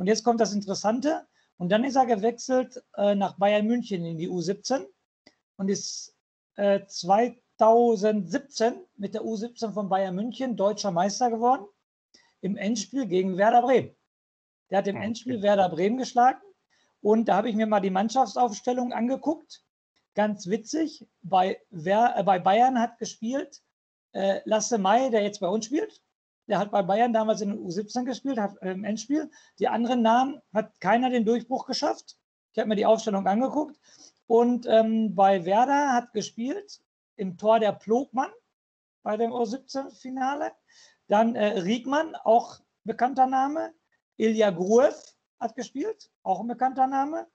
Und 0.01 0.07
jetzt 0.07 0.23
kommt 0.23 0.41
das 0.41 0.51
Interessante. 0.51 1.27
Und 1.57 1.69
dann 1.71 1.83
ist 1.83 1.95
er 1.95 2.07
gewechselt 2.07 2.83
äh, 2.97 3.13
nach 3.13 3.37
Bayern 3.37 3.67
München 3.67 4.03
in 4.03 4.17
die 4.17 4.27
U17 4.27 4.83
und 5.57 5.69
ist 5.69 6.17
äh, 6.55 6.83
2017 6.87 8.83
mit 8.95 9.13
der 9.13 9.21
U17 9.21 9.73
von 9.73 9.89
Bayern 9.89 10.15
München 10.15 10.57
deutscher 10.57 10.89
Meister 10.89 11.29
geworden 11.29 11.67
im 12.41 12.57
Endspiel 12.57 13.05
gegen 13.05 13.37
Werder 13.37 13.61
Bremen. 13.61 13.95
Der 14.71 14.79
hat 14.79 14.87
im 14.87 14.95
okay. 14.95 15.05
Endspiel 15.05 15.43
Werder 15.43 15.69
Bremen 15.69 15.99
geschlagen 15.99 16.41
und 17.01 17.27
da 17.27 17.35
habe 17.35 17.51
ich 17.51 17.55
mir 17.55 17.67
mal 17.67 17.79
die 17.79 17.91
Mannschaftsaufstellung 17.91 18.93
angeguckt. 18.93 19.63
Ganz 20.15 20.47
witzig, 20.47 21.07
bei, 21.21 21.61
Wer 21.69 22.15
äh, 22.17 22.23
bei 22.23 22.39
Bayern 22.39 22.79
hat 22.79 22.97
gespielt 22.97 23.61
äh, 24.13 24.41
Lasse 24.45 24.79
May, 24.79 25.11
der 25.11 25.21
jetzt 25.21 25.41
bei 25.41 25.47
uns 25.47 25.67
spielt. 25.67 26.01
Der 26.51 26.59
hat 26.59 26.69
bei 26.69 26.81
Bayern 26.81 27.13
damals 27.13 27.39
in 27.39 27.47
der 27.47 27.57
U17 27.59 28.03
gespielt, 28.03 28.37
hat 28.37 28.61
äh, 28.61 28.73
im 28.73 28.83
Endspiel. 28.83 29.31
Die 29.57 29.69
anderen 29.69 30.01
Namen 30.01 30.41
hat 30.53 30.81
keiner 30.81 31.09
den 31.09 31.23
Durchbruch 31.23 31.65
geschafft. 31.65 32.17
Ich 32.51 32.59
habe 32.59 32.67
mir 32.67 32.75
die 32.75 32.85
Aufstellung 32.85 33.25
angeguckt. 33.25 33.79
Und 34.27 34.65
ähm, 34.67 35.15
bei 35.15 35.45
Werder 35.45 35.93
hat 35.93 36.11
gespielt 36.11 36.81
im 37.15 37.37
Tor 37.37 37.61
der 37.61 37.71
Plogmann 37.71 38.31
bei 39.01 39.15
dem 39.15 39.31
U17-Finale. 39.31 40.51
Dann 41.07 41.35
äh, 41.35 41.59
Riegmann, 41.59 42.15
auch 42.15 42.59
bekannter 42.83 43.27
Name. 43.27 43.73
Ilja 44.17 44.51
Gruev 44.51 44.97
hat 45.39 45.55
gespielt, 45.55 46.11
auch 46.21 46.41
ein 46.41 46.47
bekannter 46.49 46.87
Name. 46.87 47.27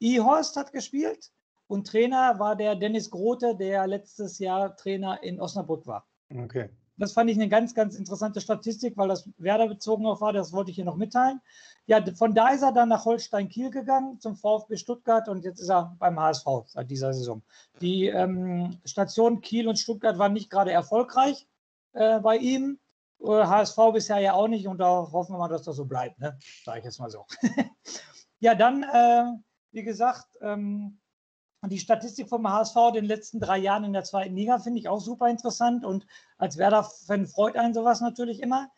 Ihorst 0.00 0.56
hat 0.56 0.72
gespielt 0.72 1.30
und 1.68 1.86
Trainer 1.86 2.40
war 2.40 2.56
der 2.56 2.74
Dennis 2.74 3.12
Grote, 3.12 3.54
der 3.54 3.86
letztes 3.86 4.40
Jahr 4.40 4.76
Trainer 4.76 5.22
in 5.22 5.40
Osnabrück 5.40 5.86
war. 5.86 6.04
Okay. 6.34 6.68
Das 6.98 7.12
fand 7.12 7.30
ich 7.30 7.36
eine 7.36 7.48
ganz, 7.48 7.74
ganz 7.74 7.94
interessante 7.94 8.40
Statistik, 8.40 8.96
weil 8.96 9.08
das 9.08 9.28
Werder 9.38 9.68
bezogen 9.68 10.06
auf 10.06 10.20
war. 10.20 10.32
Das 10.32 10.52
wollte 10.52 10.70
ich 10.70 10.76
hier 10.76 10.84
noch 10.84 10.96
mitteilen. 10.96 11.40
Ja, 11.86 12.02
von 12.14 12.34
da 12.34 12.48
ist 12.48 12.62
er 12.62 12.72
dann 12.72 12.88
nach 12.88 13.04
Holstein 13.04 13.48
Kiel 13.48 13.70
gegangen 13.70 14.18
zum 14.18 14.36
VfB 14.36 14.76
Stuttgart 14.76 15.28
und 15.28 15.44
jetzt 15.44 15.60
ist 15.60 15.68
er 15.68 15.94
beim 15.98 16.18
HSV 16.18 16.46
seit 16.66 16.90
dieser 16.90 17.12
Saison. 17.12 17.42
Die 17.80 18.06
ähm, 18.06 18.78
Stationen 18.84 19.40
Kiel 19.40 19.68
und 19.68 19.78
Stuttgart 19.78 20.18
waren 20.18 20.32
nicht 20.32 20.50
gerade 20.50 20.72
erfolgreich 20.72 21.46
äh, 21.92 22.18
bei 22.20 22.38
ihm. 22.38 22.78
HSV 23.22 23.78
äh, 23.78 23.92
bisher 23.92 24.18
ja 24.18 24.34
auch 24.34 24.48
nicht 24.48 24.66
und 24.66 24.78
da 24.78 25.08
hoffen 25.12 25.34
wir 25.34 25.38
mal, 25.38 25.48
dass 25.48 25.62
das 25.62 25.76
so 25.76 25.84
bleibt, 25.84 26.18
ne? 26.18 26.38
sage 26.64 26.80
ich 26.80 26.84
jetzt 26.84 26.98
mal 26.98 27.10
so. 27.10 27.24
ja, 28.40 28.54
dann, 28.54 28.82
äh, 28.82 29.24
wie 29.72 29.82
gesagt, 29.82 30.26
ähm, 30.40 30.98
die 31.62 31.78
Statistik 31.78 32.28
vom 32.28 32.48
HSV 32.48 32.76
in 32.88 32.94
den 32.94 33.04
letzten 33.06 33.40
drei 33.40 33.58
Jahren 33.58 33.84
in 33.84 33.92
der 33.92 34.04
zweiten 34.04 34.36
Liga 34.36 34.58
finde 34.58 34.78
ich 34.78 34.88
auch 34.88 35.00
super 35.00 35.28
interessant 35.28 35.84
und 35.84 36.06
als 36.38 36.58
Werder-Fan 36.58 37.26
freut 37.26 37.56
einen 37.56 37.74
sowas 37.74 38.00
natürlich 38.00 38.40
immer. 38.40 38.70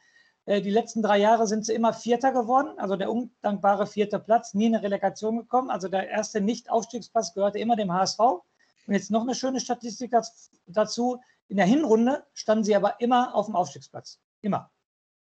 Äh, 0.46 0.62
die 0.62 0.70
letzten 0.70 1.02
drei 1.02 1.18
Jahre 1.18 1.46
sind 1.46 1.66
sie 1.66 1.74
immer 1.74 1.92
Vierter 1.92 2.32
geworden, 2.32 2.78
also 2.78 2.96
der 2.96 3.10
undankbare 3.10 3.86
vierte 3.86 4.18
Platz, 4.18 4.54
nie 4.54 4.66
in 4.66 4.74
eine 4.74 4.82
Relegation 4.82 5.36
gekommen. 5.36 5.70
Also 5.70 5.88
der 5.88 6.08
erste 6.08 6.40
Nicht-Aufstiegsplatz 6.40 7.34
gehörte 7.34 7.58
immer 7.58 7.76
dem 7.76 7.92
HSV. 7.92 8.18
Und 8.18 8.94
jetzt 8.94 9.10
noch 9.10 9.22
eine 9.22 9.34
schöne 9.34 9.60
Statistik 9.60 10.14
dazu. 10.66 11.20
In 11.48 11.58
der 11.58 11.66
Hinrunde 11.66 12.24
standen 12.32 12.64
sie 12.64 12.74
aber 12.74 13.00
immer 13.00 13.34
auf 13.34 13.46
dem 13.46 13.56
Aufstiegsplatz. 13.56 14.20
Immer. 14.40 14.70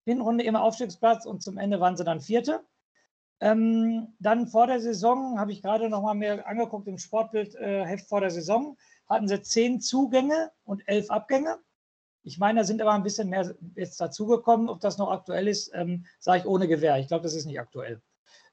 Hinrunde 0.05 0.45
immer 0.45 0.63
Aufstiegsplatz 0.63 1.25
und 1.25 1.43
zum 1.43 1.57
Ende 1.57 1.81
waren 1.81 1.97
sie 1.97 2.05
dann 2.05 2.21
Vierte. 2.21 2.63
Ähm, 3.39 4.15
dann 4.19 4.47
vor 4.47 4.67
der 4.67 4.79
Saison, 4.79 5.39
habe 5.39 5.51
ich 5.51 5.61
gerade 5.61 5.89
noch 5.89 6.01
mal 6.01 6.15
mehr 6.15 6.47
angeguckt 6.47 6.87
im 6.87 6.97
Sportbildheft 6.97 7.55
äh, 7.55 7.97
vor 7.99 8.21
der 8.21 8.31
Saison, 8.31 8.77
hatten 9.07 9.27
sie 9.27 9.41
zehn 9.41 9.79
Zugänge 9.79 10.51
und 10.65 10.81
elf 10.87 11.11
Abgänge. 11.11 11.59
Ich 12.23 12.39
meine, 12.39 12.61
da 12.61 12.63
sind 12.65 12.81
aber 12.81 12.93
ein 12.93 13.03
bisschen 13.03 13.29
mehr 13.29 13.55
jetzt 13.75 14.01
dazugekommen. 14.01 14.69
Ob 14.69 14.81
das 14.81 14.97
noch 14.97 15.11
aktuell 15.11 15.47
ist, 15.47 15.71
ähm, 15.73 16.05
sage 16.19 16.39
ich 16.39 16.45
ohne 16.45 16.67
Gewehr. 16.67 16.97
Ich 16.97 17.07
glaube, 17.07 17.23
das 17.23 17.35
ist 17.35 17.45
nicht 17.45 17.59
aktuell. 17.59 18.01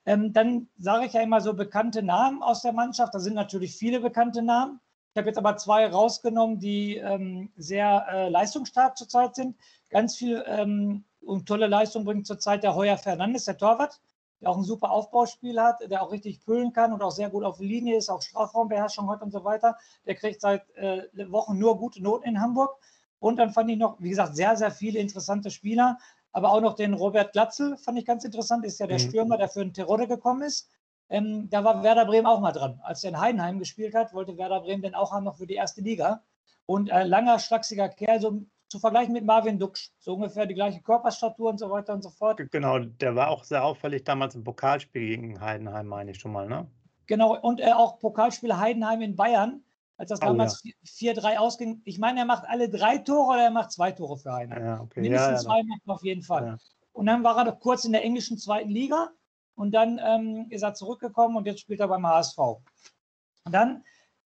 Ähm, 0.07 0.33
dann 0.33 0.69
sage 0.79 1.07
ich 1.07 1.15
ja 1.15 1.23
immer 1.23 1.41
so 1.41 1.55
bekannte 1.55 2.03
Namen 2.03 2.43
aus 2.43 2.63
der 2.63 2.73
Mannschaft. 2.73 3.15
Da 3.15 3.19
sind 3.19 3.35
natürlich 3.35 3.75
viele 3.75 4.01
bekannte 4.01 4.43
Namen. 4.43 4.81
Ich 5.13 5.19
habe 5.19 5.29
jetzt 5.29 5.39
aber 5.39 5.57
zwei 5.57 5.87
rausgenommen, 5.87 6.59
die 6.59 6.97
ähm, 6.97 7.51
sehr 7.57 8.07
äh, 8.11 8.29
leistungsstark 8.29 8.97
zurzeit 8.99 9.35
sind. 9.35 9.57
Ganz 9.91 10.17
viel 10.17 10.45
ähm, 10.47 11.05
und 11.21 11.47
tolle 11.47 11.67
Leistung 11.67 12.05
bringt 12.05 12.27
zurzeit 12.27 12.63
der 12.63 12.75
Heuer 12.75 12.99
Fernandes, 12.99 13.47
der 13.47 13.57
Torwart 13.57 14.01
der 14.41 14.51
auch 14.51 14.57
ein 14.57 14.65
super 14.65 14.91
Aufbauspiel 14.91 15.61
hat, 15.61 15.81
der 15.91 16.03
auch 16.03 16.13
richtig 16.13 16.45
püllen 16.45 16.73
kann 16.73 16.93
und 16.93 17.03
auch 17.03 17.11
sehr 17.11 17.31
gut 17.31 17.45
auf 17.45 17.61
Linie 17.61 17.97
ist, 17.97 18.11
auch 18.11 18.23
Strafraumbeherrschung 18.23 19.11
hat 19.11 19.23
und 19.23 19.31
so 19.31 19.45
weiter. 19.45 19.77
Der 20.07 20.15
kriegt 20.15 20.41
seit 20.41 20.69
äh, 20.77 21.03
Wochen 21.31 21.59
nur 21.59 21.79
gute 21.79 22.03
Noten 22.03 22.29
in 22.29 22.41
Hamburg. 22.41 22.77
Und 23.19 23.37
dann 23.37 23.53
fand 23.53 23.71
ich 23.71 23.79
noch, 23.79 24.01
wie 24.01 24.11
gesagt, 24.11 24.37
sehr, 24.37 24.57
sehr 24.57 24.71
viele 24.71 24.99
interessante 24.99 25.51
Spieler. 25.51 25.99
Aber 26.33 26.53
auch 26.53 26.61
noch 26.61 26.75
den 26.75 26.95
Robert 26.95 27.33
Glatzel 27.33 27.77
fand 27.79 27.99
ich 27.99 28.05
ganz 28.05 28.25
interessant. 28.25 28.65
Ist 28.67 28.81
ja 28.81 28.87
der 28.87 28.99
mhm. 28.99 29.09
Stürmer, 29.09 29.39
der 29.39 29.49
für 29.49 29.61
den 29.61 29.73
Terodde 29.73 30.09
gekommen 30.09 30.43
ist. 30.43 30.69
Ähm, 31.09 31.49
da 31.49 31.65
war 31.65 31.83
Werder 31.83 32.07
Bremen 32.07 32.27
auch 32.27 32.41
mal 32.41 32.53
dran. 32.53 32.81
Als 32.83 33.05
er 33.05 33.11
in 33.11 33.21
Heidenheim 33.21 33.59
gespielt 33.59 33.95
hat, 33.95 34.13
wollte 34.13 34.37
Werder 34.37 34.61
Bremen 34.61 34.83
den 34.83 34.95
auch 34.95 35.13
haben 35.13 35.25
noch 35.25 35.37
für 35.37 35.47
die 35.47 35.55
erste 35.55 35.81
Liga. 35.81 36.23
Und 36.67 36.91
äh, 36.91 37.05
langer, 37.05 37.39
schlachsiger 37.39 37.89
Kerl, 37.89 38.21
so 38.21 38.43
zu 38.75 38.81
vergleichen 38.81 39.13
mit 39.13 39.25
Marvin 39.25 39.57
Duksch. 39.57 39.93
So 40.01 40.15
ungefähr 40.15 40.47
die 40.47 40.55
gleiche 40.55 40.83
Körperstatur 40.83 41.51
und 41.51 41.59
so 41.59 41.71
weiter 41.71 41.95
und 41.95 42.03
so 42.03 42.11
fort. 42.11 42.41
Genau, 42.51 42.81
der 42.81 43.15
war 43.15 43.29
auch 43.29 43.45
sehr 43.45 43.65
auffällig 43.65 44.03
damals 44.03 44.35
im 44.35 44.43
Pokalspiel 44.43 45.07
gegen 45.07 45.41
Heidenheim, 45.41 45.87
meine 45.87 46.11
ich 46.11 46.19
schon 46.19 46.33
mal, 46.33 46.49
ne? 46.49 46.67
Genau, 47.07 47.39
und 47.39 47.61
äh, 47.61 47.73
auch 47.73 48.01
Pokalspiel 48.01 48.57
Heidenheim 48.57 49.01
in 49.01 49.15
Bayern, 49.15 49.63
als 49.97 50.09
das 50.09 50.21
oh, 50.23 50.27
damals 50.27 50.61
ja. 50.65 51.13
4-3 51.13 51.37
ausging. 51.37 51.83
Ich 51.85 52.01
meine, 52.01 52.19
er 52.19 52.27
macht 52.27 52.49
alle 52.49 52.69
drei 52.69 52.99
Tore 52.99 53.35
oder 53.35 53.45
er 53.45 53.51
macht 53.53 53.71
zwei 53.71 53.93
Tore 53.93 54.19
für 54.19 54.33
Heidenheim. 54.33 54.65
Ja, 54.65 54.81
okay. 54.81 55.03
Mindestens 55.03 55.45
ja, 55.45 55.51
zwei 55.51 55.63
macht 55.63 55.83
er 55.87 55.95
auf 55.95 56.03
jeden 56.03 56.23
Fall. 56.23 56.59
Und 56.93 57.07
dann 57.07 57.23
war 57.23 57.39
er 57.39 57.45
doch 57.45 57.61
kurz 57.61 57.85
in 57.85 57.93
der 57.93 58.03
englischen 58.03 58.39
zweiten 58.39 58.71
Liga 58.71 59.11
und 59.55 59.73
dann 59.73 60.01
ähm, 60.03 60.47
ist 60.51 60.63
er 60.63 60.75
zurückgekommen 60.75 61.37
und 61.37 61.47
jetzt 61.47 61.61
spielt 61.61 61.79
er 61.79 61.87
beim 61.87 62.05
HSV. 62.05 62.39
Und 62.39 63.53
dann 63.53 63.85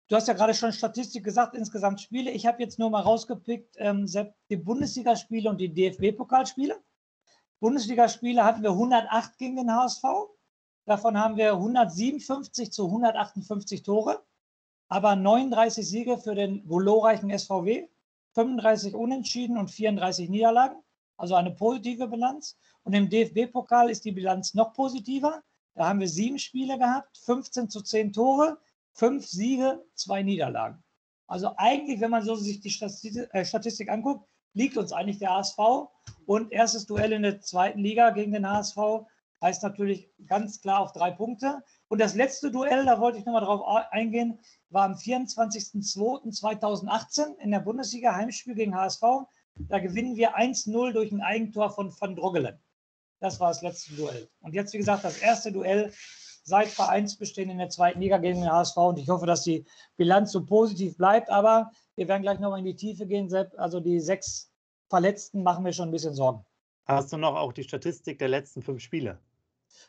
Du 0.10 0.16
hast 0.16 0.30
ja 0.30 0.34
gerade 0.34 0.54
schon 0.54 0.72
Statistik 0.72 1.26
gesagt, 1.26 1.54
insgesamt 1.54 2.00
Spiele. 2.00 2.32
Ich 2.32 2.46
habe 2.46 2.64
jetzt 2.64 2.80
nur 2.80 2.90
mal 2.90 3.02
rausgepickt, 3.02 3.76
ähm, 3.78 4.10
die 4.50 4.56
Bundesligaspiele 4.56 5.50
und 5.50 5.60
die 5.60 5.74
DFB-Pokalspiele. 5.74 6.82
Bundesligaspiele 7.60 8.46
hatten 8.46 8.64
wir 8.64 8.72
108 8.72 9.38
gegen 9.38 9.58
den 9.58 9.74
HSV. 9.74 10.04
Davon 10.86 11.18
haben 11.18 11.36
wir 11.36 11.52
157 11.52 12.72
zu 12.72 12.86
158 12.86 13.84
Tore, 13.84 14.24
aber 14.88 15.18
39 15.18 15.86
Siege 15.86 16.18
für 16.18 16.36
den 16.36 16.66
glorreichen 16.66 17.38
SVW, 17.38 17.90
35 18.34 18.96
Unentschieden 18.96 19.58
und 19.58 19.70
34 19.70 20.30
Niederlagen. 20.30 20.78
Also 21.18 21.36
eine 21.36 21.52
positive 21.52 22.08
Bilanz. 22.08 22.58
Und 22.84 22.94
im 22.94 23.10
DFB-Pokal 23.10 23.90
ist 23.90 24.06
die 24.06 24.14
Bilanz 24.14 24.54
noch 24.54 24.72
positiver. 24.72 25.44
Da 25.74 25.90
haben 25.90 26.00
wir 26.00 26.08
sieben 26.08 26.40
Spiele 26.40 26.78
gehabt, 26.78 27.18
15 27.18 27.70
zu 27.70 27.82
10 27.82 28.14
Tore, 28.14 28.58
fünf 28.98 29.26
Siege, 29.28 29.86
zwei 29.94 30.24
Niederlagen. 30.24 30.84
Also 31.28 31.54
eigentlich, 31.58 32.02
wenn 32.02 32.12
man 32.12 32.24
so 32.24 32.36
sich 32.36 32.62
die 32.62 32.72
Statistik, 32.72 33.30
äh, 33.32 33.46
Statistik 33.46 33.90
anguckt, 33.90 34.28
liegt 34.54 34.78
uns 34.78 34.92
eigentlich 34.92 35.20
der 35.20 35.36
HSV. 35.36 35.60
Und 36.26 36.52
erstes 36.52 36.88
Duell 36.88 37.14
in 37.14 37.22
der 37.22 37.40
zweiten 37.42 37.80
Liga 37.80 38.10
gegen 38.10 38.34
den 38.34 38.50
HSV 38.50 39.06
heißt 39.42 39.62
natürlich 39.62 40.10
ganz 40.26 40.62
klar 40.62 40.80
auf 40.80 40.94
drei 40.94 41.12
Punkte. 41.12 41.62
Und 41.90 42.02
das 42.02 42.16
letzte 42.16 42.50
Duell, 42.52 42.86
da 42.86 43.00
wollte 43.00 43.20
ich 43.20 43.26
nochmal 43.26 43.46
drauf 43.46 43.62
eingehen, 43.92 44.40
war 44.70 44.86
am 44.86 44.94
24.02.2018 44.94 47.38
in 47.38 47.52
der 47.52 47.60
Bundesliga 47.60 48.16
Heimspiel 48.16 48.56
gegen 48.56 48.76
HSV. 48.76 49.04
Da 49.70 49.78
gewinnen 49.80 50.16
wir 50.16 50.38
1-0 50.38 50.94
durch 50.94 51.12
ein 51.12 51.22
Eigentor 51.22 51.70
von 51.70 51.94
Van 52.00 52.16
Droggelen. 52.16 52.58
Das 53.20 53.40
war 53.40 53.50
das 53.50 53.62
letzte 53.62 53.94
Duell. 53.96 54.28
Und 54.42 54.56
jetzt, 54.56 54.74
wie 54.74 54.78
gesagt, 54.78 55.04
das 55.04 55.20
erste 55.20 55.52
Duell 55.52 55.94
seit 56.48 56.70
Vereinsbestehen 56.70 57.50
in 57.50 57.58
der 57.58 57.70
zweiten 57.70 58.00
Liga 58.00 58.18
gegen 58.20 58.40
den 58.40 58.52
HSV 58.52 58.78
und 58.78 59.00
ich 59.00 59.10
hoffe, 59.10 59.26
dass 59.26 59.44
die 59.44 59.66
Bilanz 59.98 60.32
so 60.32 60.46
positiv 60.46 60.96
bleibt. 60.96 61.30
Aber 61.30 61.72
wir 61.96 62.08
werden 62.08 62.22
gleich 62.22 62.40
nochmal 62.40 62.60
in 62.60 62.66
die 62.66 62.76
Tiefe 62.76 63.06
gehen. 63.06 63.32
Also 63.58 63.82
die 63.82 64.00
sechs 64.00 64.50
Verletzten 64.90 65.44
machen 65.44 65.64
mir 65.64 65.74
schon 65.74 65.90
ein 65.90 65.92
bisschen 65.92 66.14
Sorgen. 66.14 66.46
Hast 66.86 67.12
du 67.12 67.18
noch 67.18 67.36
auch 67.36 67.52
die 67.52 67.64
Statistik 67.64 68.18
der 68.20 68.30
letzten 68.30 68.62
fünf 68.62 68.82
Spiele? 68.82 69.20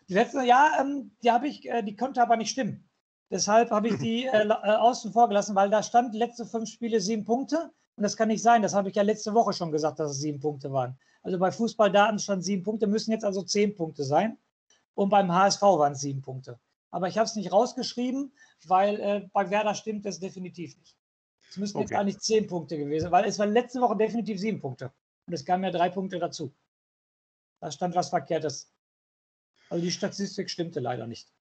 Die 0.09 0.15
letzten, 0.15 0.45
ja, 0.45 0.79
ähm, 0.81 1.13
die 1.23 1.31
habe 1.31 1.47
ich, 1.47 1.65
äh, 1.69 1.83
die 1.83 1.95
konnte 1.95 2.21
aber 2.21 2.37
nicht 2.37 2.51
stimmen. 2.51 2.89
Deshalb 3.31 3.71
habe 3.71 3.89
ich 3.89 3.99
die 3.99 4.25
äh, 4.33 4.49
äh, 4.49 4.53
außen 4.53 5.13
vor 5.13 5.29
gelassen, 5.29 5.55
weil 5.55 5.71
da 5.71 5.85
stand 5.85 6.17
letzte 6.17 6.45
fünf 6.45 6.69
Spiele 6.69 7.01
sieben 7.01 7.25
Punkte. 7.25 7.71
Und 7.95 8.03
das 8.03 8.17
kann 8.17 8.29
nicht 8.29 8.43
sein. 8.43 8.63
Das 8.63 8.75
habe 8.75 8.89
ich 8.89 8.97
ja 8.97 9.03
letzte 9.03 9.33
Woche 9.33 9.53
schon 9.53 9.71
gesagt, 9.71 10.01
dass 10.01 10.11
es 10.11 10.19
sieben 10.19 10.41
Punkte 10.41 10.73
waren. 10.73 10.99
Also 11.23 11.39
bei 11.39 11.53
Fußballdaten 11.53 12.19
stand 12.19 12.43
sieben 12.43 12.65
Punkte, 12.65 12.89
müssen 12.89 13.13
jetzt 13.13 13.25
also 13.25 13.43
zehn 13.43 13.77
Punkte 13.77 14.03
sein 14.03 14.39
und 14.99 15.11
beim 15.11 15.33
HSV 15.33 15.63
waren 15.63 15.93
es 15.93 16.01
sieben 16.01 16.23
Punkte. 16.23 16.59
Aber 16.91 17.07
ich 17.07 17.17
habe 17.17 17.27
es 17.27 17.37
nicht 17.37 17.53
rausgeschrieben, 17.53 18.33
weil 18.67 18.99
äh, 18.99 19.29
bei 19.33 19.49
Werder 19.49 19.75
stimmt 19.75 20.05
das 20.05 20.19
definitiv 20.19 20.77
nicht. 20.77 20.97
Es 21.49 21.57
müssten 21.57 21.79
okay. 21.79 21.85
jetzt 21.85 21.95
eigentlich 21.97 22.19
zehn 22.19 22.49
Punkte 22.49 22.77
gewesen, 22.77 23.13
weil 23.13 23.25
es 23.25 23.39
war 23.39 23.47
letzte 23.47 23.81
Woche 23.81 23.97
definitiv 23.97 24.41
sieben 24.41 24.61
Punkte. 24.61 24.93
Und 25.27 25.35
es 25.35 25.45
kamen 25.45 25.63
ja 25.63 25.71
drei 25.71 25.89
Punkte 25.89 26.19
dazu. 26.19 26.53
Da 27.61 27.71
stand 27.71 27.95
was 27.95 28.09
Verkehrtes. 28.09 28.75
Also 29.71 29.85
die 29.85 29.93
Statistik 29.93 30.51
stimmte 30.51 30.81
leider 30.81 31.07
nicht. 31.07 31.33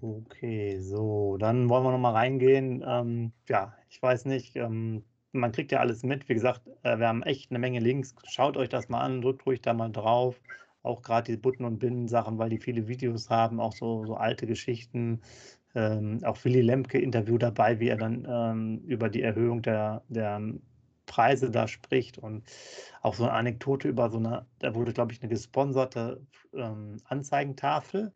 Okay, 0.00 0.78
so, 0.78 1.38
dann 1.38 1.68
wollen 1.68 1.82
wir 1.82 1.90
nochmal 1.90 2.12
reingehen. 2.12 2.84
Ähm, 2.86 3.32
ja, 3.48 3.74
ich 3.90 4.00
weiß 4.00 4.26
nicht, 4.26 4.54
ähm, 4.54 5.02
man 5.32 5.50
kriegt 5.50 5.72
ja 5.72 5.80
alles 5.80 6.04
mit. 6.04 6.28
Wie 6.28 6.34
gesagt, 6.34 6.68
äh, 6.84 6.98
wir 6.98 7.08
haben 7.08 7.24
echt 7.24 7.50
eine 7.50 7.58
Menge 7.58 7.80
Links. 7.80 8.14
Schaut 8.28 8.56
euch 8.56 8.68
das 8.68 8.88
mal 8.88 9.00
an, 9.00 9.22
drückt 9.22 9.44
ruhig 9.44 9.60
da 9.60 9.74
mal 9.74 9.90
drauf. 9.90 10.40
Auch 10.86 11.02
gerade 11.02 11.32
die 11.32 11.38
Butten- 11.38 11.64
und 11.64 11.78
Binnen-Sachen, 11.78 12.38
weil 12.38 12.50
die 12.50 12.58
viele 12.58 12.88
Videos 12.88 13.30
haben, 13.30 13.60
auch 13.60 13.72
so, 13.72 14.04
so 14.06 14.14
alte 14.16 14.46
Geschichten. 14.46 15.20
Ähm, 15.74 16.20
auch 16.24 16.42
Willy 16.44 16.62
Lemke 16.62 16.98
Interview 16.98 17.38
dabei, 17.38 17.80
wie 17.80 17.88
er 17.88 17.96
dann 17.98 18.26
ähm, 18.28 18.78
über 18.86 19.08
die 19.10 19.22
Erhöhung 19.22 19.62
der, 19.62 20.02
der 20.08 20.40
Preise 21.06 21.50
da 21.50 21.68
spricht 21.68 22.18
und 22.18 22.44
auch 23.02 23.14
so 23.14 23.24
eine 23.24 23.32
Anekdote 23.32 23.88
über 23.88 24.10
so 24.10 24.18
eine, 24.18 24.46
da 24.58 24.74
wurde, 24.74 24.92
glaube 24.92 25.12
ich, 25.12 25.22
eine 25.22 25.30
gesponserte 25.30 26.20
ähm, 26.54 26.98
Anzeigentafel 27.04 28.12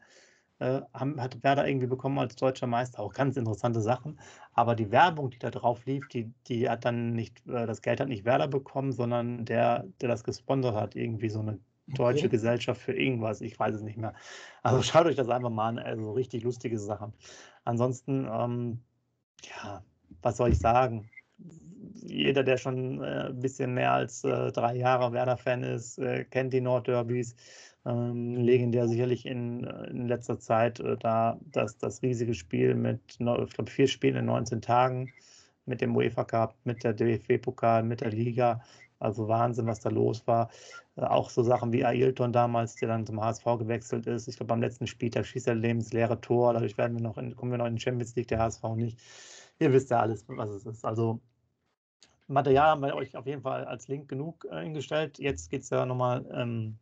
äh, 0.59 0.83
haben, 0.95 1.21
hat 1.21 1.43
Werder 1.43 1.67
irgendwie 1.67 1.87
bekommen 1.87 2.19
als 2.19 2.37
deutscher 2.37 2.67
Meister. 2.67 3.01
Auch 3.01 3.13
ganz 3.13 3.37
interessante 3.37 3.81
Sachen. 3.81 4.21
Aber 4.53 4.75
die 4.75 4.91
Werbung, 4.91 5.31
die 5.31 5.39
da 5.39 5.51
drauf 5.51 5.85
lief, 5.87 6.09
die, 6.09 6.33
die 6.49 6.69
hat 6.69 6.85
dann 6.85 7.13
nicht, 7.15 7.47
äh, 7.49 7.67
das 7.67 7.83
Geld 7.83 8.01
hat 8.01 8.09
nicht 8.09 8.25
Werder 8.25 8.49
bekommen, 8.49 8.93
sondern 8.93 9.45
der, 9.45 9.85
der 10.01 10.09
das 10.09 10.25
gesponsert 10.25 10.75
hat, 10.75 10.97
irgendwie 10.97 11.31
so 11.31 11.41
eine 11.41 11.59
deutsche 11.95 12.27
okay. 12.27 12.31
Gesellschaft 12.31 12.81
für 12.81 12.93
irgendwas. 12.93 13.41
Ich 13.41 13.59
weiß 13.59 13.75
es 13.75 13.83
nicht 13.83 13.99
mehr. 13.99 14.15
Also 14.63 14.83
schaut 14.83 15.07
euch 15.07 15.17
das 15.17 15.29
einfach 15.29 15.51
mal 15.51 15.69
an. 15.69 15.79
Also 15.79 16.13
richtig 16.13 16.43
lustige 16.43 16.79
Sachen. 16.79 17.13
Ansonsten, 17.65 18.29
ähm, 18.31 18.81
ja, 19.45 19.83
was 20.23 20.37
soll 20.37 20.51
ich 20.51 20.59
sagen? 20.59 21.09
Jeder, 21.95 22.43
der 22.43 22.57
schon 22.57 23.03
äh, 23.03 23.29
ein 23.29 23.41
bisschen 23.41 23.75
mehr 23.75 23.93
als 23.93 24.25
äh, 24.25 24.53
drei 24.53 24.77
Jahre 24.77 25.13
Werder-Fan 25.13 25.63
ist, 25.63 25.99
äh, 25.99 26.25
kennt 26.25 26.53
die 26.53 26.61
Nordderbys 26.61 27.35
ähm, 27.87 28.37
legendär 28.37 28.89
sicherlich 28.89 29.27
in, 29.27 29.65
äh, 29.65 29.87
in 29.91 30.09
letzter 30.09 30.39
Zeit 30.39 30.81
äh, 30.81 30.97
da 30.99 31.39
das, 31.47 31.79
das 31.79 32.03
riesige 32.03 32.35
Spiel 32.35 32.75
mit, 32.75 33.01
ich 33.09 33.19
glaube, 33.19 33.71
vier 33.71 33.89
Spielen 33.89 34.17
in 34.17 34.27
19 34.27 34.61
Tagen 34.61 35.13
mit 35.71 35.81
dem 35.81 35.97
UEFA 35.97 36.25
Cup, 36.25 36.55
mit 36.65 36.85
der 36.85 36.93
DFB-Pokal, 36.93 37.83
mit 37.83 38.03
der 38.03 38.11
Liga. 38.11 38.63
Also 38.99 39.29
Wahnsinn, 39.29 39.67
was 39.67 39.81
da 39.81 39.89
los 39.89 40.27
war. 40.27 40.51
Äh, 40.97 41.03
auch 41.03 41.31
so 41.31 41.43
Sachen 41.43 41.73
wie 41.73 41.85
Ailton 41.85 42.33
damals, 42.33 42.75
der 42.77 42.89
dann 42.89 43.07
zum 43.07 43.21
HSV 43.23 43.45
gewechselt 43.59 44.07
ist. 44.07 44.29
Ich 44.29 44.37
glaube, 44.37 44.53
am 44.53 44.61
letzten 44.61 44.87
Spieltag 44.87 45.25
schießt 45.27 45.49
er 45.49 45.55
lebensleere 45.55 46.21
Tor. 46.21 46.53
Dadurch 46.53 46.77
werden 46.77 46.97
wir 46.97 47.03
noch 47.03 47.17
in, 47.17 47.35
kommen 47.35 47.53
wir 47.53 47.59
noch 47.59 47.67
in 47.67 47.77
die 47.77 47.81
Champions 47.81 48.15
League, 48.17 48.29
der 48.29 48.41
HSV 48.41 48.63
nicht. 48.77 48.99
Ihr 49.59 49.73
wisst 49.73 49.91
ja 49.91 50.01
alles, 50.01 50.25
was 50.29 50.51
es 50.51 50.67
ist. 50.67 50.85
Also 50.85 51.21
Material 52.29 52.69
haben 52.71 52.83
wir 52.83 52.95
euch 52.95 53.17
auf 53.17 53.27
jeden 53.27 53.43
Fall 53.43 53.65
als 53.65 53.89
Link 53.89 54.09
genug 54.09 54.47
äh, 54.51 54.63
hingestellt. 54.63 55.19
Jetzt 55.19 55.51
geht 55.51 55.63
es 55.63 55.71
ja 55.71 55.87
nochmal 55.87 56.27
ähm, 56.33 56.79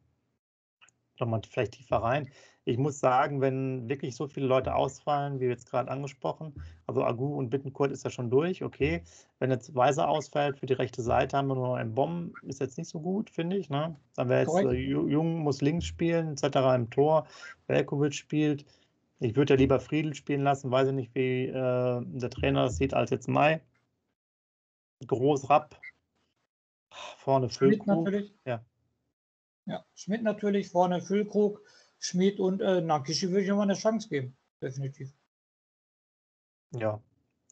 nochmal 1.20 1.40
vielleicht 1.48 1.72
tiefer 1.72 1.98
rein. 1.98 2.28
Ich 2.68 2.76
muss 2.76 3.00
sagen, 3.00 3.40
wenn 3.40 3.88
wirklich 3.88 4.14
so 4.14 4.28
viele 4.28 4.46
Leute 4.46 4.74
ausfallen, 4.74 5.40
wie 5.40 5.46
jetzt 5.46 5.70
gerade 5.70 5.90
angesprochen, 5.90 6.52
also 6.86 7.02
Agu 7.02 7.34
und 7.34 7.48
Bittenkurt 7.48 7.90
ist 7.90 8.04
ja 8.04 8.10
schon 8.10 8.28
durch, 8.28 8.62
okay. 8.62 9.02
Wenn 9.38 9.50
jetzt 9.50 9.74
Weiser 9.74 10.06
ausfällt 10.06 10.58
für 10.58 10.66
die 10.66 10.74
rechte 10.74 11.00
Seite, 11.00 11.38
haben 11.38 11.48
wir 11.48 11.54
nur 11.54 11.78
einen 11.78 11.94
Bomben, 11.94 12.34
ist 12.42 12.60
jetzt 12.60 12.76
nicht 12.76 12.90
so 12.90 13.00
gut, 13.00 13.30
finde 13.30 13.56
ich. 13.56 13.70
Ne? 13.70 13.96
Dann 14.16 14.28
wäre 14.28 14.42
jetzt 14.42 14.54
äh, 14.54 14.72
Jung 14.72 15.38
muss 15.38 15.62
links 15.62 15.86
spielen, 15.86 16.32
etc. 16.32 16.58
im 16.76 16.90
Tor, 16.90 17.26
Velkovic 17.68 18.12
spielt. 18.12 18.66
Ich 19.18 19.34
würde 19.34 19.54
ja 19.54 19.58
lieber 19.58 19.80
Friedel 19.80 20.12
spielen 20.12 20.42
lassen, 20.42 20.70
weiß 20.70 20.88
ich 20.88 20.94
nicht, 20.94 21.14
wie 21.14 21.46
äh, 21.46 22.02
der 22.04 22.30
Trainer 22.30 22.64
das 22.64 22.76
sieht, 22.76 22.92
als 22.92 23.08
jetzt 23.08 23.28
Mai. 23.28 23.62
Groß 25.06 25.48
Rapp, 25.48 25.80
vorne 27.16 27.48
Füllkrug. 27.48 27.86
natürlich. 27.86 28.34
Ja. 28.44 28.62
Ja, 29.64 29.84
Schmidt 29.94 30.22
natürlich, 30.22 30.70
vorne 30.70 31.00
Füllkrug, 31.02 31.62
Schmidt 31.98 32.40
und 32.40 32.60
äh, 32.60 32.80
Nakischi 32.80 33.28
würde 33.28 33.42
ich 33.42 33.48
nochmal 33.48 33.66
eine 33.66 33.74
Chance 33.74 34.08
geben. 34.08 34.36
Definitiv. 34.62 35.12
Ja, 36.72 37.00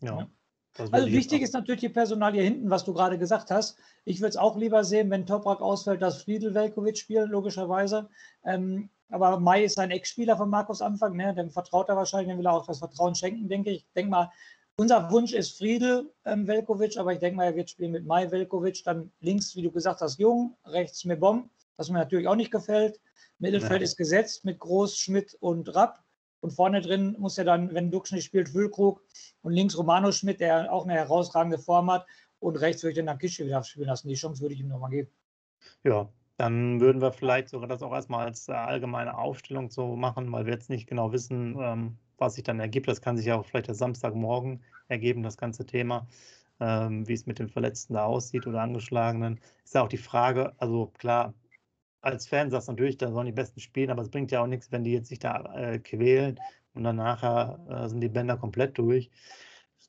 ja. 0.00 0.18
ja. 0.18 0.30
Also 0.78 1.06
wichtig 1.06 1.40
ist 1.42 1.54
natürlich 1.54 1.80
die 1.80 1.88
Personalie 1.88 2.42
hinten, 2.42 2.68
was 2.68 2.84
du 2.84 2.92
gerade 2.92 3.18
gesagt 3.18 3.50
hast. 3.50 3.78
Ich 4.04 4.20
würde 4.20 4.30
es 4.30 4.36
auch 4.36 4.56
lieber 4.56 4.84
sehen, 4.84 5.10
wenn 5.10 5.24
Toprak 5.24 5.60
ausfällt, 5.62 6.02
dass 6.02 6.22
Friedel 6.22 6.54
Velkovic 6.54 6.98
spielt, 6.98 7.30
logischerweise. 7.30 8.10
Ähm, 8.44 8.90
aber 9.08 9.38
Mai 9.40 9.64
ist 9.64 9.78
ein 9.78 9.90
Ex-Spieler 9.90 10.36
von 10.36 10.50
Markus 10.50 10.82
Anfang, 10.82 11.16
ne? 11.16 11.34
dem 11.34 11.50
vertraut 11.50 11.88
er 11.88 11.96
wahrscheinlich, 11.96 12.28
dem 12.28 12.38
will 12.38 12.46
er 12.46 12.52
auch 12.52 12.66
das 12.66 12.80
Vertrauen 12.80 13.14
schenken, 13.14 13.48
denke 13.48 13.70
ich. 13.70 13.78
Ich 13.78 13.92
denke 13.94 14.10
mal, 14.10 14.30
unser 14.76 15.10
Wunsch 15.10 15.32
ist 15.32 15.56
Friedel 15.56 16.12
ähm, 16.24 16.46
Velkovic, 16.46 16.98
aber 16.98 17.12
ich 17.12 17.20
denke 17.20 17.36
mal, 17.36 17.44
er 17.44 17.56
wird 17.56 17.70
spielen 17.70 17.92
mit 17.92 18.04
Mai 18.04 18.30
Velkovic, 18.30 18.82
dann 18.84 19.10
links, 19.20 19.56
wie 19.56 19.62
du 19.62 19.70
gesagt 19.70 20.02
hast, 20.02 20.18
Jung, 20.18 20.56
rechts 20.66 21.04
Mebom 21.04 21.48
was 21.76 21.90
mir 21.90 21.98
natürlich 21.98 22.28
auch 22.28 22.36
nicht 22.36 22.50
gefällt. 22.50 23.00
Mittelfeld 23.38 23.80
ja. 23.80 23.84
ist 23.84 23.96
gesetzt 23.96 24.44
mit 24.44 24.58
Groß, 24.58 24.96
Schmidt 24.96 25.36
und 25.40 25.74
Rapp. 25.74 26.02
Und 26.40 26.52
vorne 26.52 26.80
drin 26.80 27.16
muss 27.18 27.36
ja 27.36 27.44
dann, 27.44 27.74
wenn 27.74 27.90
Dux 27.90 28.12
nicht 28.12 28.24
spielt, 28.24 28.48
Füllkrug 28.48 29.02
und 29.42 29.52
links 29.52 29.76
Romano 29.76 30.12
Schmidt, 30.12 30.40
der 30.40 30.72
auch 30.72 30.84
eine 30.84 30.94
herausragende 30.94 31.58
Form 31.58 31.90
hat. 31.90 32.06
Und 32.38 32.56
rechts 32.56 32.82
würde 32.82 32.90
ich 32.92 32.96
den 32.96 33.06
Nakischi 33.06 33.44
wieder 33.44 33.62
spielen 33.62 33.88
lassen. 33.88 34.08
Die 34.08 34.14
Chance 34.14 34.40
würde 34.42 34.54
ich 34.54 34.60
ihm 34.60 34.68
nochmal 34.68 34.90
geben. 34.90 35.10
Ja, 35.82 36.08
dann 36.36 36.80
würden 36.80 37.00
wir 37.00 37.12
vielleicht 37.12 37.48
sogar 37.48 37.68
das 37.68 37.82
auch 37.82 37.92
erstmal 37.92 38.26
als 38.26 38.48
äh, 38.48 38.52
allgemeine 38.52 39.16
Aufstellung 39.16 39.70
so 39.70 39.96
machen, 39.96 40.30
weil 40.32 40.44
wir 40.44 40.52
jetzt 40.52 40.70
nicht 40.70 40.86
genau 40.86 41.12
wissen, 41.12 41.56
ähm, 41.58 41.98
was 42.18 42.34
sich 42.34 42.44
dann 42.44 42.60
ergibt. 42.60 42.88
Das 42.88 43.00
kann 43.00 43.16
sich 43.16 43.26
ja 43.26 43.36
auch 43.36 43.46
vielleicht 43.46 43.68
der 43.68 43.74
Samstagmorgen 43.74 44.62
ergeben, 44.88 45.22
das 45.22 45.38
ganze 45.38 45.64
Thema, 45.64 46.06
ähm, 46.60 47.08
wie 47.08 47.14
es 47.14 47.26
mit 47.26 47.38
den 47.38 47.48
Verletzten 47.48 47.94
da 47.94 48.04
aussieht 48.04 48.46
oder 48.46 48.60
Angeschlagenen. 48.60 49.40
Ist 49.64 49.74
ja 49.74 49.82
auch 49.82 49.88
die 49.88 49.96
Frage, 49.96 50.52
also 50.58 50.92
klar, 50.98 51.34
als 52.00 52.26
Fan 52.26 52.50
sagst 52.50 52.68
du 52.68 52.72
natürlich, 52.72 52.98
da 52.98 53.10
sollen 53.10 53.26
die 53.26 53.32
Besten 53.32 53.60
spielen, 53.60 53.90
aber 53.90 54.02
es 54.02 54.10
bringt 54.10 54.30
ja 54.30 54.42
auch 54.42 54.46
nichts, 54.46 54.70
wenn 54.72 54.84
die 54.84 54.92
jetzt 54.92 55.08
sich 55.08 55.18
da 55.18 55.54
äh, 55.54 55.78
quälen 55.78 56.38
und 56.74 56.84
dann 56.84 56.96
nachher 56.96 57.58
äh, 57.68 57.88
sind 57.88 58.00
die 58.00 58.08
Bänder 58.08 58.36
komplett 58.36 58.78
durch. 58.78 59.10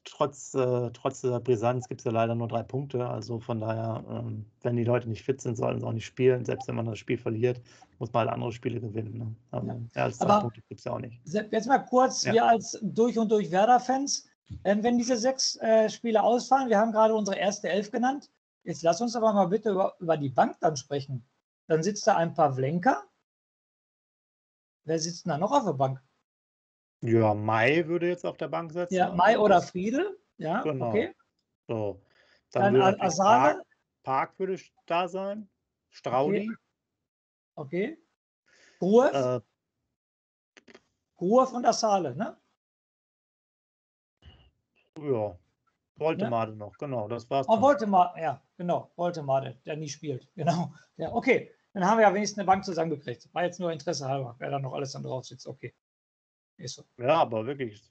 Trotz, 0.04 0.54
äh, 0.54 0.89
trotz 0.93 1.22
der 1.22 1.41
Brisanz 1.41 1.89
gibt 1.89 2.00
es 2.00 2.06
ja 2.06 2.12
leider 2.12 2.34
nur 2.34 2.48
drei 2.48 2.63
Punkte. 2.63 3.08
Also 3.08 3.39
von 3.39 3.60
daher, 3.60 4.06
ähm, 4.10 4.46
wenn 4.62 4.78
die 4.78 4.86
Leute 4.86 5.10
nicht 5.10 5.24
fit 5.24 5.41
sind, 5.41 5.58
sollen 5.58 5.82
sie 5.82 5.86
auch 5.86 5.91
nicht 5.91 6.06
spielen. 6.06 6.46
Selbst 6.46 6.67
wenn 6.70 6.76
man 6.76 6.86
das 6.86 6.98
Spiel 6.98 7.17
verliert, 7.17 7.62
muss 8.00 8.13
man 8.13 8.22
halt 8.22 8.34
andere 8.34 8.54
Spiele 8.54 8.80
gewinnen. 8.80 9.17
Ne? 9.17 9.36
Aber, 9.52 9.67
ja. 9.67 9.80
Ja, 9.96 10.04
als 10.04 10.17
drei 10.20 10.39
Punkte 10.39 10.62
gibt 10.70 10.80
es 10.80 10.86
ja 10.86 10.93
auch 10.93 11.00
nicht. 11.00 11.20
Jetzt 11.26 11.67
mal 11.67 11.80
kurz, 11.80 12.24
ja. 12.24 12.34
wir 12.34 12.46
als 12.46 12.80
durch 12.82 13.20
und 13.20 13.30
durch 13.30 13.52
Werder-Fans, 13.52 14.30
ähm, 14.63 14.82
wenn 14.82 14.98
diese 14.98 15.17
sechs 15.17 15.58
äh, 15.58 15.89
Spiele 15.89 16.24
ausfallen, 16.24 16.70
wir 16.70 16.78
haben 16.78 16.93
gerade 16.93 17.13
unsere 17.13 17.38
erste 17.38 17.67
Elf 17.67 17.91
genannt, 17.91 18.32
jetzt 18.63 18.84
lass 18.84 19.02
uns 19.02 19.13
aber 19.15 19.34
mal 19.34 19.48
bitte 19.48 19.72
über, 19.72 19.96
über 20.00 20.15
die 20.15 20.30
Bank 20.30 20.56
dann 20.62 20.78
sprechen. 20.78 21.26
Dann 21.67 21.84
sitzt 21.84 22.08
da 22.08 22.15
ein 22.15 22.34
Pavlenka. 22.34 23.03
Wer 24.86 24.99
sitzt 24.99 25.25
denn 25.25 25.32
da 25.32 25.38
noch 25.38 25.51
auf 25.51 25.65
der 25.65 25.73
Bank? 25.73 26.01
Ja, 27.01 27.34
Mai 27.34 27.86
würde 27.88 28.08
jetzt 28.08 28.25
auf 28.25 28.38
der 28.38 28.47
Bank 28.47 28.71
sitzen. 28.71 28.93
Ja, 28.93 29.12
Mai 29.12 29.38
oder 29.38 29.62
Friedel. 29.62 30.17
Ja, 30.38 30.62
genau. 30.62 30.89
okay. 30.89 31.13
So. 31.67 32.01
Dann, 32.51 32.73
Dann 32.73 32.95
würde 32.95 32.97
Park, 32.97 33.65
Park, 34.03 34.39
würde 34.39 34.60
da 34.86 35.08
sein. 35.08 35.49
Straudi. 35.89 36.49
Okay. 37.56 37.95
okay. 37.95 38.03
Gruev. 38.80 39.13
Äh, 39.13 39.41
Gruev 41.17 41.51
und 41.53 41.65
Asale, 41.65 42.15
ne? 42.15 42.38
Ja. 44.99 45.38
Voltemade 45.97 46.51
ja? 46.51 46.57
noch, 46.57 46.77
genau, 46.77 47.07
das 47.07 47.29
war's. 47.29 47.47
Oh, 47.49 47.60
Voltemade, 47.60 48.21
ja, 48.21 48.41
genau, 48.57 48.91
Voltemade, 48.95 49.57
der 49.65 49.75
nie 49.77 49.89
spielt, 49.89 50.27
genau. 50.36 50.73
Ja, 50.97 51.13
okay, 51.13 51.51
dann 51.73 51.86
haben 51.86 51.97
wir 51.97 52.03
ja 52.03 52.13
wenigstens 52.13 52.39
eine 52.39 52.45
Bank 52.45 52.65
zusammengekriegt. 52.65 53.27
War 53.33 53.43
jetzt 53.43 53.60
nur 53.60 53.71
Interesse 53.71 54.07
halber, 54.07 54.36
wer 54.39 54.49
da 54.49 54.60
noch 54.60 54.73
alles 54.73 54.93
dann 54.93 55.03
drauf 55.03 55.25
sitzt. 55.25 55.47
Okay. 55.47 55.73
Ist 56.57 56.75
so. 56.75 56.83
Ja, 56.97 57.17
aber 57.17 57.45
wirklich, 57.45 57.83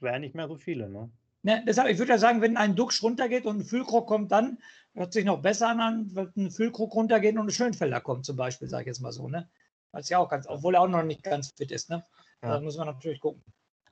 wären 0.00 0.22
nicht 0.22 0.34
mehr 0.34 0.48
so 0.48 0.56
viele, 0.56 0.88
ne? 0.88 1.10
Ne, 1.42 1.62
deshalb, 1.66 1.90
ich 1.90 1.98
würde 1.98 2.12
ja 2.12 2.18
sagen, 2.18 2.40
wenn 2.40 2.56
ein 2.56 2.74
Duxch 2.74 3.02
runtergeht 3.02 3.44
und 3.44 3.58
ein 3.58 3.64
Füllkrug 3.64 4.06
kommt 4.06 4.32
dann, 4.32 4.58
hört 4.94 5.12
sich 5.12 5.26
noch 5.26 5.42
besser 5.42 5.68
an, 5.68 6.10
wenn 6.14 6.32
ein 6.36 6.50
Füllkrug 6.50 6.94
runtergeht 6.94 7.36
und 7.36 7.46
ein 7.46 7.50
Schönfelder 7.50 8.00
kommt 8.00 8.24
zum 8.24 8.36
Beispiel, 8.36 8.68
sage 8.68 8.84
ich 8.84 8.86
jetzt 8.86 9.00
mal 9.00 9.12
so, 9.12 9.28
ne? 9.28 9.48
Was 9.92 10.08
ja 10.08 10.18
auch 10.18 10.28
ganz, 10.30 10.46
obwohl 10.48 10.74
er 10.74 10.80
auch 10.80 10.88
noch 10.88 11.02
nicht 11.02 11.22
ganz 11.22 11.52
fit 11.52 11.70
ist, 11.70 11.90
ne? 11.90 12.04
Ja. 12.42 12.54
Da 12.54 12.60
muss 12.60 12.78
man 12.78 12.86
natürlich 12.86 13.20
gucken. 13.20 13.44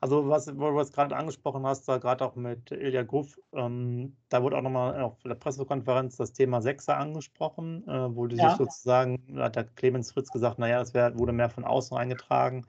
Also 0.02 0.28
was, 0.28 0.48
wo 0.58 0.72
du 0.72 0.80
es 0.80 0.90
gerade 0.90 1.14
angesprochen 1.14 1.64
hast, 1.64 1.88
da 1.88 1.98
gerade 1.98 2.24
auch 2.24 2.34
mit 2.34 2.72
Ilja 2.72 3.04
Gruff, 3.04 3.38
ähm, 3.52 4.16
da 4.30 4.42
wurde 4.42 4.56
auch 4.56 4.62
nochmal 4.62 5.00
auf 5.00 5.16
der 5.22 5.36
Pressekonferenz 5.36 6.16
das 6.16 6.32
Thema 6.32 6.60
Sechser 6.60 6.96
angesprochen, 6.96 7.86
äh, 7.86 8.16
wo 8.16 8.26
die 8.26 8.34
ja. 8.34 8.48
sich 8.48 8.58
sozusagen, 8.58 9.22
da 9.28 9.44
hat 9.44 9.54
der 9.54 9.62
Clemens 9.62 10.10
Fritz 10.10 10.32
gesagt, 10.32 10.58
naja, 10.58 10.82
wär, 10.92 11.16
wurde 11.16 11.32
mehr 11.32 11.50
von 11.50 11.62
außen 11.62 11.96
eingetragen 11.96 12.66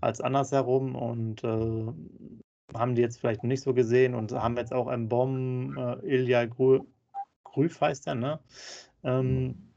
als 0.00 0.22
andersherum 0.22 0.94
und 0.94 1.44
äh, 1.44 1.92
haben 2.74 2.94
die 2.94 3.02
jetzt 3.02 3.20
vielleicht 3.20 3.42
noch 3.42 3.48
nicht 3.48 3.62
so 3.62 3.74
gesehen 3.74 4.14
und 4.14 4.32
haben 4.32 4.56
jetzt 4.56 4.72
auch 4.72 4.88
im 4.88 5.06
Bomb 5.10 5.76
äh, 5.76 5.96
Ilja 6.06 6.46
Grüf 6.46 7.78
heißt 7.78 8.06
der, 8.06 8.14
ne? 8.14 8.40
Ähm, 9.04 9.70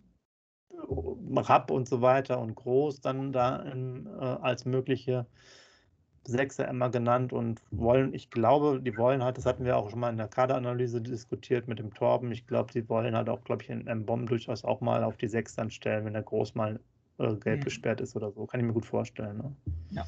Rapp 1.35 1.69
und 1.69 1.89
so 1.89 2.01
weiter 2.01 2.39
und 2.39 2.55
Groß 2.55 3.01
dann 3.01 3.33
da 3.33 3.57
in, 3.57 4.05
äh, 4.05 4.19
als 4.19 4.63
mögliche 4.63 5.25
Sechser 6.25 6.67
immer 6.67 6.89
genannt 6.89 7.33
und 7.33 7.61
wollen, 7.71 8.13
ich 8.13 8.29
glaube, 8.29 8.81
die 8.81 8.97
wollen 8.97 9.23
halt, 9.23 9.37
das 9.37 9.45
hatten 9.45 9.65
wir 9.65 9.77
auch 9.77 9.89
schon 9.89 9.99
mal 9.99 10.09
in 10.09 10.17
der 10.17 10.27
Kaderanalyse 10.27 11.01
diskutiert 11.01 11.67
mit 11.67 11.79
dem 11.79 11.93
Torben, 11.93 12.31
ich 12.31 12.47
glaube, 12.47 12.71
die 12.71 12.87
wollen 12.87 13.15
halt 13.15 13.29
auch, 13.29 13.43
glaube 13.43 13.63
ich, 13.63 13.69
in 13.69 13.87
einem 13.87 14.05
Bomben 14.05 14.27
durchaus 14.27 14.63
auch 14.63 14.81
mal 14.81 15.03
auf 15.03 15.17
die 15.17 15.27
Sechs 15.27 15.55
dann 15.55 15.69
stellen, 15.69 16.05
wenn 16.05 16.13
der 16.13 16.23
Groß 16.23 16.55
mal 16.55 16.75
äh, 16.75 16.79
äh, 17.19 17.35
gelb 17.35 17.59
mhm. 17.59 17.63
gesperrt 17.63 18.01
ist 18.01 18.15
oder 18.15 18.31
so. 18.31 18.45
Kann 18.47 18.59
ich 18.59 18.65
mir 18.65 18.73
gut 18.73 18.85
vorstellen. 18.85 19.37
Ne? 19.37 19.55
Ja, 19.91 20.05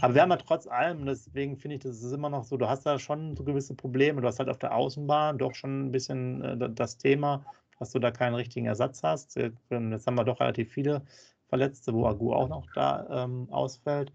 Aber 0.00 0.14
wir 0.14 0.22
haben 0.22 0.30
ja 0.30 0.36
trotz 0.36 0.66
allem, 0.66 1.04
deswegen 1.04 1.56
finde 1.56 1.76
ich, 1.76 1.82
das 1.82 2.02
ist 2.02 2.12
immer 2.12 2.30
noch 2.30 2.44
so, 2.44 2.56
du 2.56 2.66
hast 2.66 2.86
da 2.86 2.98
schon 2.98 3.36
so 3.36 3.44
gewisse 3.44 3.74
Probleme. 3.74 4.22
Du 4.22 4.26
hast 4.26 4.38
halt 4.38 4.48
auf 4.48 4.58
der 4.58 4.74
Außenbahn 4.74 5.36
doch 5.36 5.54
schon 5.54 5.86
ein 5.86 5.92
bisschen 5.92 6.42
äh, 6.42 6.70
das 6.70 6.96
Thema, 6.96 7.44
dass 7.78 7.90
du 7.90 7.98
da 7.98 8.10
keinen 8.10 8.34
richtigen 8.34 8.66
Ersatz 8.66 9.02
hast. 9.02 9.36
Jetzt 9.36 9.58
haben 9.70 10.14
wir 10.14 10.24
doch 10.24 10.40
relativ 10.40 10.72
viele 10.72 11.02
Verletzte, 11.48 11.92
wo 11.92 12.06
Agu 12.06 12.32
auch 12.32 12.48
noch 12.48 12.66
da 12.74 13.24
ähm, 13.24 13.48
ausfällt. 13.50 14.10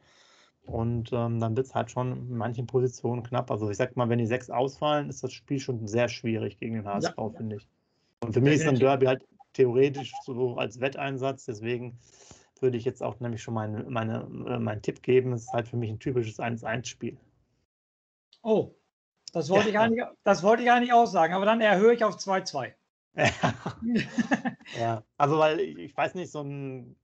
Und 0.65 1.11
ähm, 1.11 1.39
dann 1.39 1.55
wird 1.57 1.67
es 1.67 1.75
halt 1.75 1.91
schon 1.91 2.11
in 2.11 2.37
manchen 2.37 2.67
Positionen 2.67 3.23
knapp. 3.23 3.51
Also 3.51 3.69
ich 3.69 3.77
sag 3.77 3.95
mal, 3.95 4.09
wenn 4.09 4.19
die 4.19 4.25
sechs 4.25 4.49
ausfallen, 4.49 5.09
ist 5.09 5.23
das 5.23 5.33
Spiel 5.33 5.59
schon 5.59 5.87
sehr 5.87 6.07
schwierig 6.07 6.59
gegen 6.59 6.75
den 6.75 6.85
HSV, 6.85 7.17
ja. 7.17 7.29
finde 7.29 7.55
ich. 7.57 7.67
Und 8.21 8.33
für 8.33 8.41
mich 8.41 8.55
ist 8.55 8.67
ein 8.67 8.77
Derby 8.77 9.07
halt 9.07 9.25
theoretisch 9.53 10.13
so 10.23 10.55
als 10.55 10.79
Wetteinsatz. 10.79 11.45
Deswegen 11.45 11.97
würde 12.59 12.77
ich 12.77 12.85
jetzt 12.85 13.01
auch 13.01 13.19
nämlich 13.19 13.41
schon 13.41 13.55
meine, 13.55 13.83
meine, 13.83 14.27
äh, 14.47 14.59
meinen 14.59 14.81
Tipp 14.81 15.01
geben. 15.01 15.33
Es 15.33 15.43
ist 15.43 15.53
halt 15.53 15.67
für 15.67 15.77
mich 15.77 15.89
ein 15.89 15.99
typisches 15.99 16.39
1-1-Spiel. 16.39 17.17
Oh, 18.43 18.73
das 19.33 19.49
wollte, 19.49 19.71
ja. 19.71 19.85
ich 19.85 19.91
nicht, 19.91 20.05
das 20.23 20.43
wollte 20.43 20.63
ich 20.63 20.71
eigentlich 20.71 20.93
aussagen, 20.93 21.33
aber 21.33 21.45
dann 21.45 21.61
erhöhe 21.61 21.93
ich 21.93 22.03
auf 22.03 22.17
2-2. 22.17 22.73
ja, 24.79 25.03
also 25.17 25.37
weil 25.37 25.59
ich, 25.59 25.77
ich 25.77 25.97
weiß 25.97 26.15
nicht, 26.15 26.31
so 26.31 26.41
ein 26.41 26.95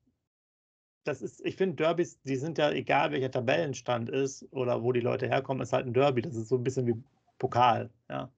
das 1.07 1.21
ist, 1.21 1.45
ich 1.45 1.55
finde 1.55 1.75
Derbys, 1.75 2.21
die 2.23 2.35
sind 2.35 2.57
ja 2.57 2.71
egal, 2.71 3.11
welcher 3.11 3.31
Tabellenstand 3.31 4.09
ist 4.09 4.45
oder 4.51 4.83
wo 4.83 4.91
die 4.91 4.99
Leute 4.99 5.27
herkommen, 5.27 5.61
ist 5.61 5.73
halt 5.73 5.85
ein 5.85 5.93
Derby. 5.93 6.21
Das 6.21 6.35
ist 6.35 6.49
so 6.49 6.55
ein 6.55 6.63
bisschen 6.63 6.87
wie 6.87 7.01
Pokal, 7.37 7.89
ja. 8.09 8.31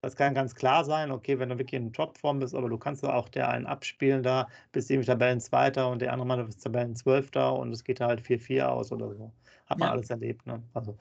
Das 0.00 0.16
kann 0.16 0.34
ganz 0.34 0.56
klar 0.56 0.84
sein, 0.84 1.12
okay, 1.12 1.38
wenn 1.38 1.48
du 1.48 1.58
wirklich 1.58 1.80
in 1.80 1.92
Topform 1.92 2.40
bist, 2.40 2.56
aber 2.56 2.68
du 2.68 2.76
kannst 2.76 3.04
auch 3.04 3.28
der 3.28 3.48
einen 3.48 3.66
abspielen 3.66 4.24
da, 4.24 4.48
bist 4.72 4.90
irgendwie 4.90 5.06
Tabellenzweiter 5.06 5.88
und 5.88 6.02
der 6.02 6.12
andere 6.12 6.26
Mal 6.26 6.44
bist 6.44 6.64
Tabellenzwölfter 6.64 7.56
und 7.56 7.70
es 7.70 7.84
geht 7.84 8.00
halt 8.00 8.20
4-4 8.20 8.64
aus 8.64 8.90
oder 8.90 9.14
so. 9.14 9.32
Hat 9.66 9.78
man 9.78 9.86
ja. 9.86 9.92
alles 9.92 10.10
erlebt, 10.10 10.44
ne? 10.44 10.60
Also 10.74 10.96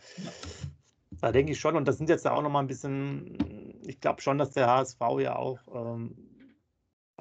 da 1.19 1.32
denke 1.32 1.51
ich 1.51 1.60
schon, 1.60 1.75
und 1.75 1.88
das 1.88 1.97
sind 1.97 2.10
jetzt 2.10 2.25
ja 2.25 2.32
auch 2.32 2.43
nochmal 2.43 2.63
ein 2.63 2.67
bisschen, 2.67 3.80
ich 3.86 3.99
glaube 3.99 4.21
schon, 4.21 4.38
dass 4.38 4.51
der 4.51 4.67
HSV 4.67 4.99
ja 5.19 5.36
auch 5.36 5.60
ähm, 5.73 6.15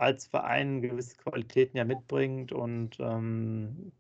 als 0.00 0.26
Verein 0.26 0.80
gewisse 0.80 1.16
Qualitäten 1.16 1.76
ja 1.76 1.84
mitbringt. 1.84 2.52
Und 2.52 2.98
ähm, 3.00 3.92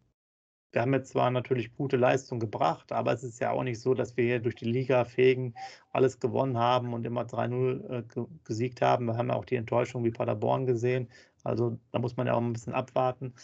wir 0.72 0.80
haben 0.80 0.94
jetzt 0.94 1.10
zwar 1.10 1.30
natürlich 1.30 1.74
gute 1.74 1.96
Leistung 1.96 2.40
gebracht, 2.40 2.92
aber 2.92 3.12
es 3.12 3.22
ist 3.22 3.40
ja 3.40 3.50
auch 3.50 3.62
nicht 3.62 3.80
so, 3.80 3.92
dass 3.92 4.16
wir 4.16 4.24
hier 4.24 4.40
durch 4.40 4.54
die 4.54 4.70
Liga 4.70 5.04
fegen, 5.04 5.54
alles 5.92 6.20
gewonnen 6.20 6.58
haben 6.58 6.94
und 6.94 7.04
immer 7.04 7.22
3-0 7.22 7.98
äh, 7.98 8.26
gesiegt 8.44 8.80
haben. 8.80 9.06
Wir 9.06 9.16
haben 9.16 9.28
ja 9.28 9.34
auch 9.34 9.44
die 9.44 9.56
Enttäuschung 9.56 10.04
wie 10.04 10.10
Paderborn 10.10 10.66
gesehen. 10.66 11.08
Also 11.44 11.78
da 11.92 11.98
muss 11.98 12.16
man 12.16 12.26
ja 12.26 12.34
auch 12.34 12.40
ein 12.40 12.52
bisschen 12.52 12.74
abwarten. 12.74 13.34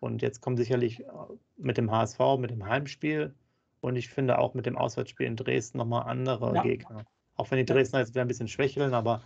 Und 0.00 0.22
jetzt 0.22 0.40
kommt 0.40 0.58
sicherlich 0.58 1.00
äh, 1.00 1.12
mit 1.56 1.76
dem 1.76 1.90
HSV, 1.90 2.18
mit 2.38 2.50
dem 2.50 2.66
Heimspiel 2.66 3.34
und 3.80 3.96
ich 3.96 4.08
finde 4.08 4.38
auch 4.38 4.54
mit 4.54 4.66
dem 4.66 4.76
Auswärtsspiel 4.76 5.26
in 5.26 5.36
Dresden 5.36 5.78
nochmal 5.78 6.08
andere 6.08 6.54
ja. 6.56 6.62
Gegner. 6.62 7.04
Auch 7.36 7.50
wenn 7.50 7.58
die 7.58 7.64
Dresdner 7.64 8.00
jetzt 8.00 8.10
wieder 8.10 8.22
ein 8.22 8.28
bisschen 8.28 8.48
schwächeln, 8.48 8.94
aber 8.94 9.22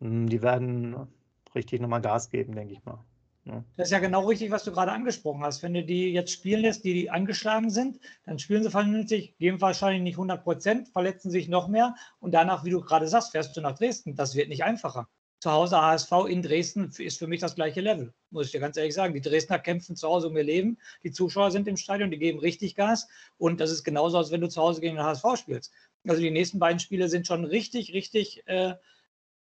mh, 0.00 0.08
hm, 0.08 0.28
die 0.28 0.42
werden 0.42 1.08
richtig 1.56 1.80
nochmal 1.80 2.00
Gas 2.00 2.30
geben, 2.30 2.54
denke 2.54 2.74
ich 2.74 2.84
mal. 2.84 3.04
Ja. 3.46 3.64
Das 3.76 3.88
ist 3.88 3.92
ja 3.92 4.00
genau 4.00 4.26
richtig, 4.26 4.50
was 4.50 4.64
du 4.64 4.72
gerade 4.72 4.90
angesprochen 4.90 5.42
hast. 5.44 5.62
Wenn 5.62 5.74
du 5.74 5.84
die 5.84 6.12
jetzt 6.12 6.32
spielen 6.32 6.62
lässt, 6.62 6.84
die, 6.84 6.94
die 6.94 7.10
angeschlagen 7.10 7.70
sind, 7.70 8.00
dann 8.24 8.40
spielen 8.40 8.64
sie 8.64 8.70
vernünftig, 8.70 9.38
geben 9.38 9.60
wahrscheinlich 9.60 10.02
nicht 10.02 10.14
100 10.14 10.42
Prozent, 10.42 10.88
verletzen 10.88 11.30
sich 11.30 11.48
noch 11.48 11.68
mehr 11.68 11.94
und 12.18 12.32
danach, 12.32 12.64
wie 12.64 12.70
du 12.70 12.80
gerade 12.80 13.06
sagst, 13.06 13.30
fährst 13.30 13.56
du 13.56 13.60
nach 13.60 13.78
Dresden. 13.78 14.16
Das 14.16 14.34
wird 14.34 14.48
nicht 14.48 14.64
einfacher. 14.64 15.08
Zu 15.38 15.52
Hause 15.52 15.80
HSV 15.80 16.10
in 16.28 16.42
Dresden 16.42 16.90
ist 16.98 17.18
für 17.18 17.28
mich 17.28 17.40
das 17.40 17.54
gleiche 17.54 17.80
Level, 17.80 18.12
muss 18.30 18.46
ich 18.46 18.52
dir 18.52 18.58
ganz 18.58 18.76
ehrlich 18.78 18.94
sagen. 18.94 19.14
Die 19.14 19.20
Dresdner 19.20 19.60
kämpfen 19.60 19.94
zu 19.94 20.08
Hause 20.08 20.28
um 20.28 20.36
ihr 20.36 20.42
Leben, 20.42 20.78
die 21.04 21.12
Zuschauer 21.12 21.52
sind 21.52 21.68
im 21.68 21.76
Stadion, 21.76 22.10
die 22.10 22.18
geben 22.18 22.40
richtig 22.40 22.74
Gas 22.74 23.06
und 23.36 23.60
das 23.60 23.70
ist 23.70 23.84
genauso, 23.84 24.18
als 24.18 24.32
wenn 24.32 24.40
du 24.40 24.48
zu 24.48 24.60
Hause 24.60 24.80
gegen 24.80 24.96
den 24.96 25.04
HSV 25.04 25.24
spielst. 25.36 25.72
Also 26.08 26.20
die 26.20 26.30
nächsten 26.30 26.58
beiden 26.58 26.80
Spiele 26.80 27.08
sind 27.08 27.26
schon 27.26 27.44
richtig, 27.44 27.92
richtig 27.92 28.42
äh, 28.46 28.74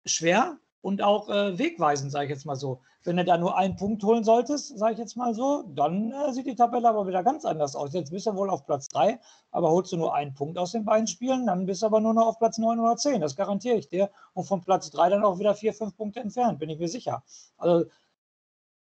schwer 0.04 0.58
und 0.86 1.02
auch 1.02 1.28
äh, 1.28 1.58
wegweisend, 1.58 2.12
sage 2.12 2.26
ich 2.26 2.30
jetzt 2.30 2.46
mal 2.46 2.54
so. 2.54 2.80
Wenn 3.02 3.16
du 3.16 3.24
da 3.24 3.36
nur 3.36 3.56
einen 3.56 3.74
Punkt 3.74 4.04
holen 4.04 4.22
solltest, 4.22 4.78
sage 4.78 4.92
ich 4.92 4.98
jetzt 5.00 5.16
mal 5.16 5.34
so, 5.34 5.64
dann 5.74 6.12
äh, 6.12 6.32
sieht 6.32 6.46
die 6.46 6.54
Tabelle 6.54 6.88
aber 6.88 7.08
wieder 7.08 7.24
ganz 7.24 7.44
anders 7.44 7.74
aus. 7.74 7.92
Jetzt 7.92 8.12
bist 8.12 8.28
du 8.28 8.36
wohl 8.36 8.48
auf 8.48 8.64
Platz 8.66 8.86
3, 8.90 9.18
aber 9.50 9.70
holst 9.70 9.90
du 9.90 9.96
nur 9.96 10.14
einen 10.14 10.32
Punkt 10.34 10.56
aus 10.58 10.70
den 10.70 10.84
beiden 10.84 11.08
Spielen, 11.08 11.44
dann 11.44 11.66
bist 11.66 11.82
du 11.82 11.86
aber 11.86 11.98
nur 11.98 12.14
noch 12.14 12.28
auf 12.28 12.38
Platz 12.38 12.58
9 12.58 12.78
oder 12.78 12.96
10, 12.96 13.20
das 13.20 13.34
garantiere 13.34 13.74
ich 13.74 13.88
dir. 13.88 14.12
Und 14.32 14.44
von 14.44 14.62
Platz 14.62 14.88
3 14.92 15.10
dann 15.10 15.24
auch 15.24 15.40
wieder 15.40 15.56
4, 15.56 15.74
5 15.74 15.96
Punkte 15.96 16.20
entfernt, 16.20 16.60
bin 16.60 16.70
ich 16.70 16.78
mir 16.78 16.88
sicher. 16.88 17.24
Also, 17.58 17.90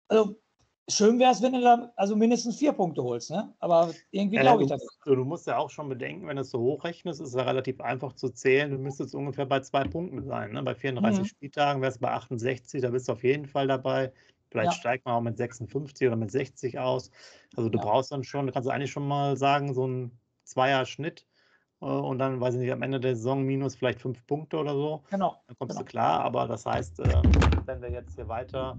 also 0.08 0.36
schön 0.90 1.20
wäre 1.20 1.32
es, 1.32 1.42
wenn 1.42 1.54
du 1.54 1.62
da 1.62 1.92
also 1.96 2.16
mindestens 2.16 2.58
vier 2.58 2.74
Punkte 2.74 3.04
holst, 3.04 3.32
ne? 3.32 3.54
Aber 3.60 3.92
irgendwie 4.12 4.38
glaube 4.38 4.64
ich 4.64 4.70
das. 4.70 4.86
Du, 5.06 5.16
du 5.16 5.24
musst 5.24 5.48
ja 5.48 5.58
auch 5.58 5.70
schon 5.70 5.90
bedenken, 5.90 6.28
wenn 6.28 6.36
du 6.36 6.42
es 6.42 6.50
so 6.50 6.60
hochrechnest, 6.60 7.22
ist 7.22 7.30
es 7.30 7.36
ja 7.36 7.44
relativ 7.44 7.80
einfach 7.82 8.14
zu 8.14 8.30
zählen. 8.30 8.72
Du 8.72 8.78
müsstest 8.78 9.16
ungefähr 9.16 9.46
bei 9.46 9.60
zwei 9.62 9.84
Punkten 9.84 10.24
sein. 10.24 10.52
Ne? 10.52 10.64
Bei 10.64 10.76
34 10.76 11.20
mhm. 11.20 11.26
Spieltagen 11.26 11.82
wärst 11.82 11.98
du 11.98 12.02
bei 12.02 12.12
68, 12.12 12.82
da 12.82 12.90
bist 12.90 13.08
du 13.08 13.14
auf 13.14 13.24
jeden 13.24 13.46
Fall 13.46 13.68
dabei. 13.68 14.12
Vielleicht 14.50 14.72
ja. 14.72 14.78
steigt 14.80 15.06
man 15.06 15.16
auch 15.16 15.22
mit 15.22 15.38
56 15.38 16.08
oder 16.08 16.18
mit 16.18 16.32
60 16.32 16.80
aus. 16.80 17.12
Also 17.56 17.70
du 17.70 17.78
ja. 17.78 17.84
brauchst 17.86 18.12
dann 18.12 18.24
schon, 18.24 18.48
du 18.48 18.52
kannst 18.52 18.70
eigentlich 18.70 18.92
schon 18.92 19.08
mal 19.08 19.38
sagen, 19.38 19.74
so 19.74 19.88
ein 19.88 20.12
Zweier-Schnitt 20.44 21.26
äh, 21.82 21.86
und 21.86 22.20
dann, 22.20 22.42
weiß 22.42 22.56
ich 22.56 22.62
nicht, 22.62 22.72
am 22.72 22.82
Ende 22.82 23.00
der 23.00 23.16
Saison 23.16 23.44
minus 23.44 23.76
vielleicht 23.76 24.02
fünf 24.02 24.26
Punkte 24.26 24.58
oder 24.58 24.74
so. 24.74 25.04
Genau. 25.12 25.36
Dann 25.48 25.58
kommst 25.58 25.76
genau. 25.76 25.86
du 25.86 25.92
klar, 25.92 26.22
aber 26.22 26.48
das 26.48 26.66
heißt, 26.66 27.00
äh, 27.00 27.22
wenn 27.66 27.82
wir 27.82 27.92
jetzt 27.92 28.16
hier 28.16 28.28
weiter 28.28 28.76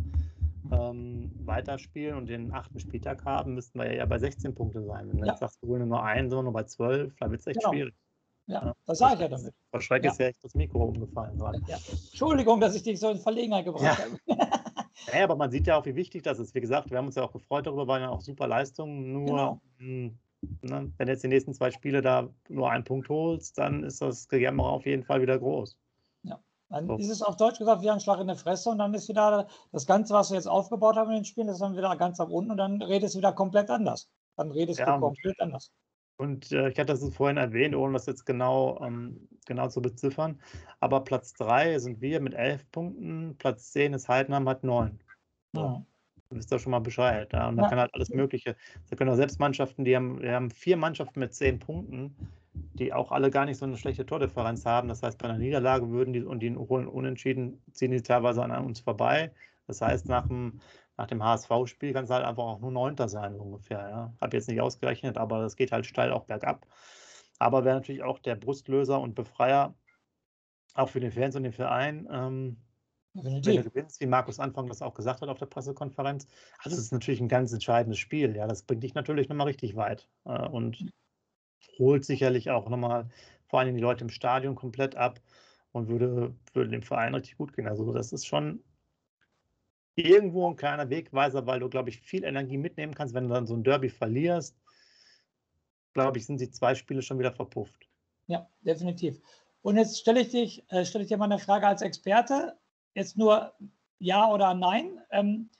ähm, 0.71 1.31
weiterspielen 1.45 2.17
und 2.17 2.29
den 2.29 2.53
achten 2.53 2.79
Spieltag 2.79 3.25
haben, 3.25 3.55
müssten 3.55 3.79
wir 3.79 3.95
ja 3.95 4.07
bei 4.07 4.19
16 4.19 4.55
Punkte 4.55 4.83
sein. 4.83 5.09
Wenn 5.09 5.19
du 5.19 5.27
ja. 5.27 5.33
jetzt 5.33 5.41
sagst, 5.41 5.61
wir 5.63 5.69
holen 5.69 5.89
nur 5.89 6.03
einen, 6.03 6.31
sondern 6.31 6.45
nur 6.47 6.55
bei 6.55 6.65
12, 6.65 7.15
dann 7.17 7.31
wird 7.31 7.41
es 7.41 7.47
echt 7.47 7.61
genau. 7.61 7.73
schwierig. 7.73 7.95
Ja, 8.47 8.65
ja, 8.65 8.77
das 8.87 8.99
sage 8.99 9.15
ich 9.15 9.21
ja 9.21 9.29
damit. 9.29 9.55
Frau 9.71 9.81
Schreck 9.81 10.05
ja. 10.05 10.11
ist 10.11 10.19
ja 10.19 10.27
echt 10.27 10.43
das 10.45 10.55
Mikro 10.55 10.85
umgefallen 10.85 11.39
gerade. 11.39 11.61
Ja. 11.69 11.77
Entschuldigung, 11.77 12.61
dass 12.61 12.75
ich 12.75 12.83
dich 12.83 12.99
so 12.99 13.11
in 13.11 13.19
Verlegenheit 13.19 13.65
gebracht 13.65 13.99
habe. 13.99 14.19
ja, 15.15 15.25
aber 15.25 15.37
man 15.37 15.51
sieht 15.51 15.67
ja 15.67 15.77
auch, 15.77 15.87
wie 15.87 15.95
wichtig 15.95 16.23
das 16.23 16.39
ist. 16.39 16.55
Wie 16.55 16.61
gesagt, 16.61 16.91
wir 16.91 16.99
haben 16.99 17.07
uns 17.07 17.15
ja 17.15 17.23
auch 17.23 17.33
gefreut 17.33 17.67
darüber, 17.67 17.87
waren 17.87 18.03
ja 18.03 18.11
auch 18.11 18.21
super 18.21 18.49
Leistungen. 18.49 19.13
Nur, 19.13 19.27
genau. 19.27 19.61
mh, 19.79 19.87
hm, 19.87 20.19
ne, 20.63 20.93
wenn 20.97 21.07
du 21.07 21.13
jetzt 21.13 21.23
die 21.23 21.29
nächsten 21.29 21.55
zwei 21.55 21.71
Spiele 21.71 22.03
da 22.03 22.29
nur 22.49 22.71
einen 22.71 22.85
Punkt 22.85 23.09
holst, 23.09 23.57
dann 23.59 23.85
ist 23.85 24.03
das 24.03 24.29
Gejammer 24.29 24.65
auf 24.65 24.87
jeden 24.87 25.05
Fall 25.05 25.23
wieder 25.23 25.39
groß. 25.39 25.77
Dann 26.71 26.87
so. 26.87 26.97
ist 26.97 27.11
es 27.11 27.23
auf 27.23 27.37
Deutsch 27.37 27.59
gesagt 27.59 27.83
wie 27.83 27.91
ein 27.91 28.01
Schlag 28.01 28.21
in 28.21 28.29
der 28.29 28.37
Fresse 28.37 28.71
und 28.71 28.79
dann 28.79 28.95
ist 28.95 29.09
wieder 29.09 29.49
das 29.73 29.87
Ganze, 29.87 30.15
was 30.15 30.31
wir 30.31 30.37
jetzt 30.37 30.47
aufgebaut 30.47 30.97
haben 30.97 31.11
in 31.11 31.17
den 31.17 31.25
Spielen, 31.25 31.49
ist 31.49 31.61
dann 31.61 31.77
wieder 31.77 31.95
ganz 31.97 32.21
am 32.21 32.31
unten 32.31 32.53
und 32.53 32.57
dann 32.57 32.81
redest 32.81 33.15
du 33.15 33.19
wieder 33.19 33.33
komplett 33.33 33.69
anders. 33.71 34.09
Dann 34.37 34.53
redest 34.53 34.79
ja, 34.79 34.95
du 34.95 35.01
komplett 35.01 35.41
anders. 35.41 35.73
Und 36.17 36.53
äh, 36.53 36.69
ich 36.69 36.79
hatte 36.79 36.93
das 36.93 37.15
vorhin 37.15 37.39
erwähnt, 37.39 37.75
ohne 37.75 37.95
das 37.95 38.07
jetzt 38.07 38.25
genau, 38.25 38.81
ähm, 38.85 39.29
genau 39.47 39.69
zu 39.69 39.83
beziffern. 39.83 40.39
Aber 40.79 41.01
Platz 41.01 41.33
3 41.33 41.79
sind 41.79 42.01
wir 42.01 42.21
mit 42.21 42.35
11 42.35 42.71
Punkten, 42.71 43.37
Platz 43.39 43.73
10 43.73 43.95
ist 43.95 44.09
Heidenheim, 44.09 44.49
hat 44.49 44.63
9. 44.63 45.01
So. 45.55 45.61
Ja. 45.61 45.85
Du 46.29 46.37
wisst 46.37 46.53
doch 46.53 46.61
schon 46.61 46.71
mal 46.71 46.79
Bescheid. 46.79 47.33
Ja? 47.33 47.49
Und 47.49 47.57
da 47.57 47.65
ja. 47.65 47.69
kann 47.69 47.79
halt 47.81 47.93
alles 47.95 48.11
Mögliche. 48.11 48.55
Da 48.89 48.97
können 48.97 49.11
auch 49.11 49.17
selbst 49.17 49.41
Mannschaften, 49.41 49.85
die 49.85 49.97
haben, 49.97 50.21
wir 50.21 50.35
haben 50.35 50.51
vier 50.51 50.77
Mannschaften 50.77 51.19
mit 51.19 51.35
10 51.35 51.59
Punkten 51.59 52.15
die 52.53 52.93
auch 52.93 53.13
alle 53.13 53.31
gar 53.31 53.45
nicht 53.45 53.59
so 53.59 53.65
eine 53.65 53.77
schlechte 53.77 54.07
Tordifferenz 54.07 54.67
haben. 54.67 54.89
Das 54.89 55.03
heißt, 55.03 55.19
bei 55.19 55.29
einer 55.29 55.39
Niederlage 55.39 55.91
würden 55.91 56.13
die 56.13 56.23
und 56.23 56.41
die 56.41 56.55
holen 56.55 56.89
unentschieden, 56.89 57.63
ziehen 57.73 57.91
die 57.91 58.03
teilweise 58.03 58.43
an 58.43 58.65
uns 58.65 58.81
vorbei. 58.81 59.33
Das 59.67 59.81
heißt, 59.81 60.09
nach 60.09 60.27
dem, 60.27 60.61
nach 60.97 61.07
dem 61.07 61.23
HSV-Spiel 61.23 61.93
kann 61.93 62.05
es 62.05 62.11
halt 62.11 62.25
einfach 62.25 62.43
auch 62.43 62.61
nur 62.61 62.73
Neunter 62.73 63.09
sein, 63.09 63.39
ungefähr. 63.39 63.89
Ja. 63.89 64.15
Habe 64.21 64.37
jetzt 64.37 64.49
nicht 64.49 64.61
ausgerechnet, 64.61 65.17
aber 65.17 65.41
das 65.43 65.57
geht 65.57 65.73
halt 65.73 65.87
steil 65.87 66.13
auch 66.13 66.25
bergab. 66.25 66.67
Aber 67.39 67.65
wäre 67.65 67.77
natürlich 67.77 68.03
auch 68.03 68.19
der 68.19 68.35
Brustlöser 68.35 69.01
und 69.01 69.15
Befreier, 69.15 69.75
auch 70.75 70.89
für 70.89 71.01
die 71.01 71.11
Fans 71.11 71.37
und 71.37 71.45
den 71.45 71.53
Verein. 71.53 72.09
Ähm, 72.11 72.57
wenn 73.15 73.43
du 73.43 73.63
gewinnst, 73.63 74.01
wie 74.01 74.07
Markus 74.07 74.39
Anfang 74.39 74.69
das 74.69 74.83
auch 74.83 74.95
gesagt 74.95 75.21
hat 75.21 75.29
auf 75.29 75.39
der 75.39 75.47
Pressekonferenz. 75.47 76.27
Also 76.59 76.77
es 76.77 76.85
ist 76.85 76.93
natürlich 76.93 77.21
ein 77.21 77.29
ganz 77.29 77.53
entscheidendes 77.53 77.99
Spiel. 77.99 78.37
Ja, 78.37 78.47
das 78.47 78.63
bringt 78.63 78.83
dich 78.85 78.95
natürlich 78.95 79.29
nochmal 79.29 79.49
richtig 79.49 79.75
weit. 79.75 80.09
Äh, 80.25 80.49
und 80.49 80.87
holt 81.79 82.05
sicherlich 82.05 82.51
auch 82.51 82.69
nochmal 82.69 83.09
vor 83.47 83.61
allem 83.61 83.75
die 83.75 83.81
Leute 83.81 84.05
im 84.05 84.11
Stadion 84.11 84.55
komplett 84.55 84.95
ab 84.95 85.21
und 85.73 85.89
würde, 85.89 86.35
würde 86.53 86.71
dem 86.71 86.83
Verein 86.83 87.15
richtig 87.15 87.37
gut 87.37 87.53
gehen. 87.53 87.69
Also 87.69 87.93
das 87.93 88.13
ist 88.13 88.27
schon 88.27 88.63
irgendwo 89.97 90.49
ein 90.49 90.57
kleiner 90.57 90.89
Wegweiser, 90.89 91.47
weil 91.47 91.61
du, 91.61 91.69
glaube 91.69 91.91
ich, 91.91 92.01
viel 92.01 92.25
Energie 92.25 92.59
mitnehmen 92.59 92.95
kannst, 92.95 93.15
wenn 93.15 93.29
du 93.29 93.35
dann 93.35 93.47
so 93.47 93.55
ein 93.55 93.65
Derby 93.65 93.89
verlierst. 93.89 94.57
Glaube 95.93 96.19
ich, 96.19 96.27
sind 96.27 96.41
die 96.41 96.51
zwei 96.51 96.75
Spiele 96.75 97.03
schon 97.03 97.19
wieder 97.19 97.33
verpufft. 97.33 97.89
Ja, 98.27 98.49
definitiv. 98.61 99.21
Und 99.63 99.77
jetzt 99.77 99.99
stelle 99.99 100.21
ich, 100.21 100.31
dich, 100.31 100.65
äh, 100.71 100.85
stelle 100.85 101.05
ich 101.05 101.09
dir 101.09 101.19
mal 101.19 101.25
eine 101.25 101.39
Frage 101.39 101.67
als 101.67 101.83
Experte. 101.83 102.57
Jetzt 102.95 103.17
nur 103.17 103.53
Ja 103.99 104.31
oder 104.31 104.55
Nein. 104.55 105.01
Ähm, 105.11 105.51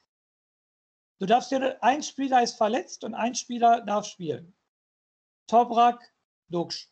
du 1.19 1.27
darfst 1.27 1.51
dir, 1.51 1.83
ein 1.83 2.03
Spieler 2.03 2.43
ist 2.43 2.57
verletzt 2.57 3.05
und 3.05 3.15
ein 3.15 3.35
Spieler 3.35 3.81
darf 3.83 4.07
spielen. 4.07 4.55
Toprak, 5.51 6.01
Duksch. 6.49 6.89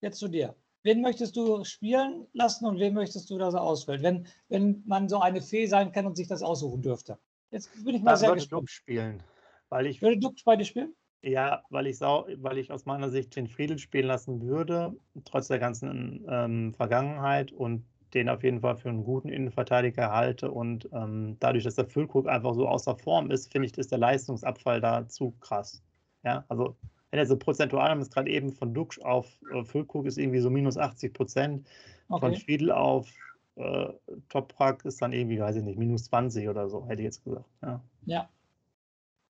Jetzt 0.00 0.18
zu 0.18 0.28
dir. 0.28 0.54
Wen 0.84 1.02
möchtest 1.02 1.36
du 1.36 1.64
spielen 1.64 2.26
lassen 2.32 2.64
und 2.64 2.78
wen 2.78 2.94
möchtest 2.94 3.28
du, 3.28 3.36
dass 3.36 3.52
er 3.52 3.60
ausfällt? 3.60 4.02
Wenn, 4.02 4.26
wenn 4.48 4.82
man 4.86 5.06
so 5.10 5.20
eine 5.20 5.42
Fee 5.42 5.66
sein 5.66 5.92
kann 5.92 6.06
und 6.06 6.16
sich 6.16 6.28
das 6.28 6.42
aussuchen 6.42 6.80
dürfte. 6.80 7.18
Jetzt 7.50 7.70
bin 7.84 7.94
ich 7.94 8.02
mal 8.02 8.12
Dann 8.12 8.20
sehr 8.20 8.32
gespannt. 8.32 8.62
Duksch 8.62 8.72
spielen. 8.72 9.22
Weil 9.68 9.86
ich, 9.86 10.00
Würde 10.00 10.18
Duxch 10.18 10.44
bei 10.44 10.56
dir 10.56 10.64
spielen? 10.64 10.94
ja, 11.20 11.62
weil 11.68 11.88
ich, 11.88 11.98
sau, 11.98 12.26
weil 12.36 12.56
ich 12.56 12.72
aus 12.72 12.86
meiner 12.86 13.10
Sicht 13.10 13.36
den 13.36 13.48
Friedel 13.48 13.78
spielen 13.78 14.06
lassen 14.06 14.40
würde, 14.40 14.96
trotz 15.26 15.48
der 15.48 15.58
ganzen 15.58 16.24
ähm, 16.26 16.72
Vergangenheit 16.72 17.52
und 17.52 17.84
den 18.14 18.30
auf 18.30 18.42
jeden 18.44 18.62
Fall 18.62 18.76
für 18.76 18.88
einen 18.88 19.04
guten 19.04 19.28
Innenverteidiger 19.28 20.10
halte. 20.10 20.50
Und 20.50 20.88
ähm, 20.94 21.36
dadurch, 21.38 21.64
dass 21.64 21.74
der 21.74 21.84
Füllkrug 21.84 22.28
einfach 22.28 22.54
so 22.54 22.66
außer 22.66 22.96
Form 22.96 23.30
ist, 23.30 23.52
finde 23.52 23.68
ich, 23.68 23.76
ist 23.76 23.92
der 23.92 23.98
Leistungsabfall 23.98 24.80
da 24.80 25.06
zu 25.06 25.32
krass. 25.32 25.82
Ja, 26.24 26.46
also 26.48 26.78
wenn 27.10 27.18
er 27.18 27.26
so 27.26 27.36
prozentual 27.36 27.88
haben, 27.88 28.00
ist 28.00 28.12
gerade 28.12 28.30
eben 28.30 28.52
von 28.52 28.74
Duxch 28.74 29.00
auf 29.00 29.26
äh, 29.52 29.64
Füllkrug 29.64 30.06
ist 30.06 30.18
irgendwie 30.18 30.40
so 30.40 30.50
minus 30.50 30.76
80 30.76 31.14
Prozent. 31.14 31.66
Von 32.08 32.22
Okay. 32.30 32.36
Friedel 32.36 32.72
auf 32.72 33.10
äh, 33.56 33.92
Toprak 34.28 34.84
ist 34.84 35.02
dann 35.02 35.12
irgendwie, 35.12 35.40
weiß 35.40 35.56
ich 35.56 35.62
nicht, 35.62 35.78
minus 35.78 36.04
20 36.04 36.48
oder 36.48 36.68
so, 36.68 36.86
hätte 36.86 37.02
ich 37.02 37.06
jetzt 37.06 37.24
gesagt. 37.24 37.44
Ja. 37.62 37.80
Ja. 38.06 38.28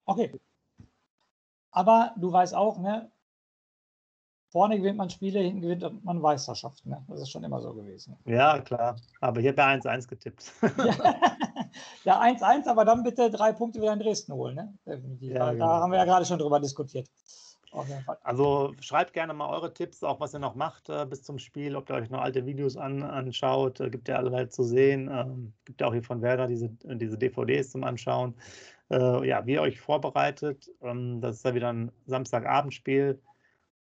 Okay. 0.05 0.33
Aber 1.71 2.14
du 2.17 2.33
weißt 2.33 2.55
auch, 2.55 2.79
ne? 2.79 3.11
Vorne 4.51 4.79
gewinnt 4.79 4.97
man 4.97 5.11
Spiele, 5.11 5.41
hinten 5.41 5.61
gewinnt 5.61 6.05
man 6.05 6.21
Meisterschaften. 6.21 6.88
Ne? 6.91 7.05
Das 7.09 7.21
ist 7.21 7.31
schon 7.31 7.45
immer 7.45 7.61
so 7.61 7.75
gewesen. 7.75 8.17
Ja, 8.25 8.59
klar. 8.61 8.97
Aber 9.21 9.41
ich 9.41 9.47
habe 9.47 9.59
ja 9.59 9.69
1-1 9.69 10.09
getippt. 10.09 10.53
Ja, 12.05 12.21
1-1, 12.23 12.67
aber 12.67 12.87
dann 12.87 13.03
bitte 13.03 13.31
drei 13.31 13.53
Punkte 13.53 13.81
wieder 13.83 13.93
in 13.93 13.99
Dresden 13.99 14.33
holen. 14.33 14.55
Ne? 14.55 14.75
Ja, 15.21 15.53
genau. 15.53 15.67
Da 15.67 15.81
haben 15.81 15.91
wir 15.93 15.99
ja 15.99 16.07
gerade 16.07 16.25
schon 16.25 16.38
drüber 16.38 16.61
diskutiert. 16.61 17.11
Also 18.22 18.74
schreibt 18.81 19.12
gerne 19.12 19.35
mal 19.35 19.48
eure 19.50 19.72
Tipps, 19.72 20.02
auch 20.02 20.20
was 20.20 20.35
ihr 20.35 20.38
noch 20.38 20.54
macht 20.54 20.88
äh, 20.88 21.07
bis 21.07 21.22
zum 21.22 21.38
Spiel, 21.38 21.76
ob 21.76 21.88
ihr 21.90 21.96
euch 21.96 22.11
noch 22.11 22.20
alte 22.20 22.46
Videos 22.46 22.76
an, 22.76 23.02
anschaut. 23.02 23.81
Äh, 23.81 23.90
gibt 23.90 24.09
ja 24.09 24.16
allerlei 24.16 24.46
zu 24.46 24.62
sehen. 24.62 25.11
Ähm, 25.12 25.52
gibt 25.64 25.81
ja 25.81 25.87
auch 25.87 25.92
hier 25.92 26.02
von 26.02 26.22
Werder 26.22 26.46
diese, 26.46 26.66
äh, 26.85 26.96
diese 26.96 27.18
DVDs 27.18 27.70
zum 27.70 27.85
Anschauen. 27.85 28.35
Äh, 28.90 29.26
ja, 29.28 29.44
wie 29.46 29.54
ihr 29.54 29.62
euch 29.62 29.81
vorbereitet. 29.81 30.70
Ähm, 30.83 31.20
das 31.20 31.37
ist 31.37 31.44
ja 31.44 31.54
wieder 31.54 31.72
ein 31.72 31.92
Samstagabendspiel. 32.07 33.20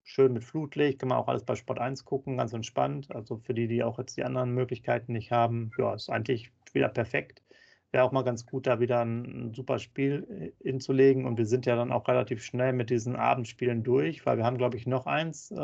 Schön 0.03 0.33
mit 0.33 0.44
Flutlicht, 0.44 1.01
kann 1.01 1.09
man 1.09 1.18
auch 1.18 1.27
alles 1.27 1.44
bei 1.44 1.57
Sport 1.57 1.81
1 1.81 2.05
gucken, 2.05 2.37
ganz 2.37 2.53
entspannt. 2.53 3.12
Also 3.14 3.38
für 3.38 3.55
die, 3.55 3.66
die 3.66 3.83
auch 3.83 3.99
jetzt 3.99 4.16
die 4.16 4.25
anderen 4.25 4.53
Möglichkeiten 4.53 5.12
nicht 5.12 5.33
haben, 5.33 5.72
ja, 5.79 5.94
ist 5.94 6.11
eigentlich 6.11 6.53
wieder 6.72 6.88
perfekt. 6.88 7.42
Wäre 7.92 8.05
auch 8.05 8.12
mal 8.12 8.22
ganz 8.22 8.46
gut, 8.46 8.66
da 8.66 8.81
wieder 8.81 9.01
ein, 9.01 9.49
ein 9.49 9.55
super 9.55 9.79
Spiel 9.79 10.55
äh, 10.62 10.68
hinzulegen. 10.68 11.25
Und 11.25 11.38
wir 11.38 11.46
sind 11.46 11.66
ja 11.66 11.77
dann 11.77 11.92
auch 11.92 12.09
relativ 12.09 12.42
schnell 12.42 12.72
mit 12.72 12.90
diesen 12.90 13.16
Abendspielen 13.16 13.83
durch, 13.85 14.27
weil 14.27 14.37
wir 14.37 14.44
haben, 14.44 14.59
glaube 14.59 14.77
ich, 14.77 14.87
noch 14.87 15.07
eins 15.07 15.51
äh, 15.51 15.57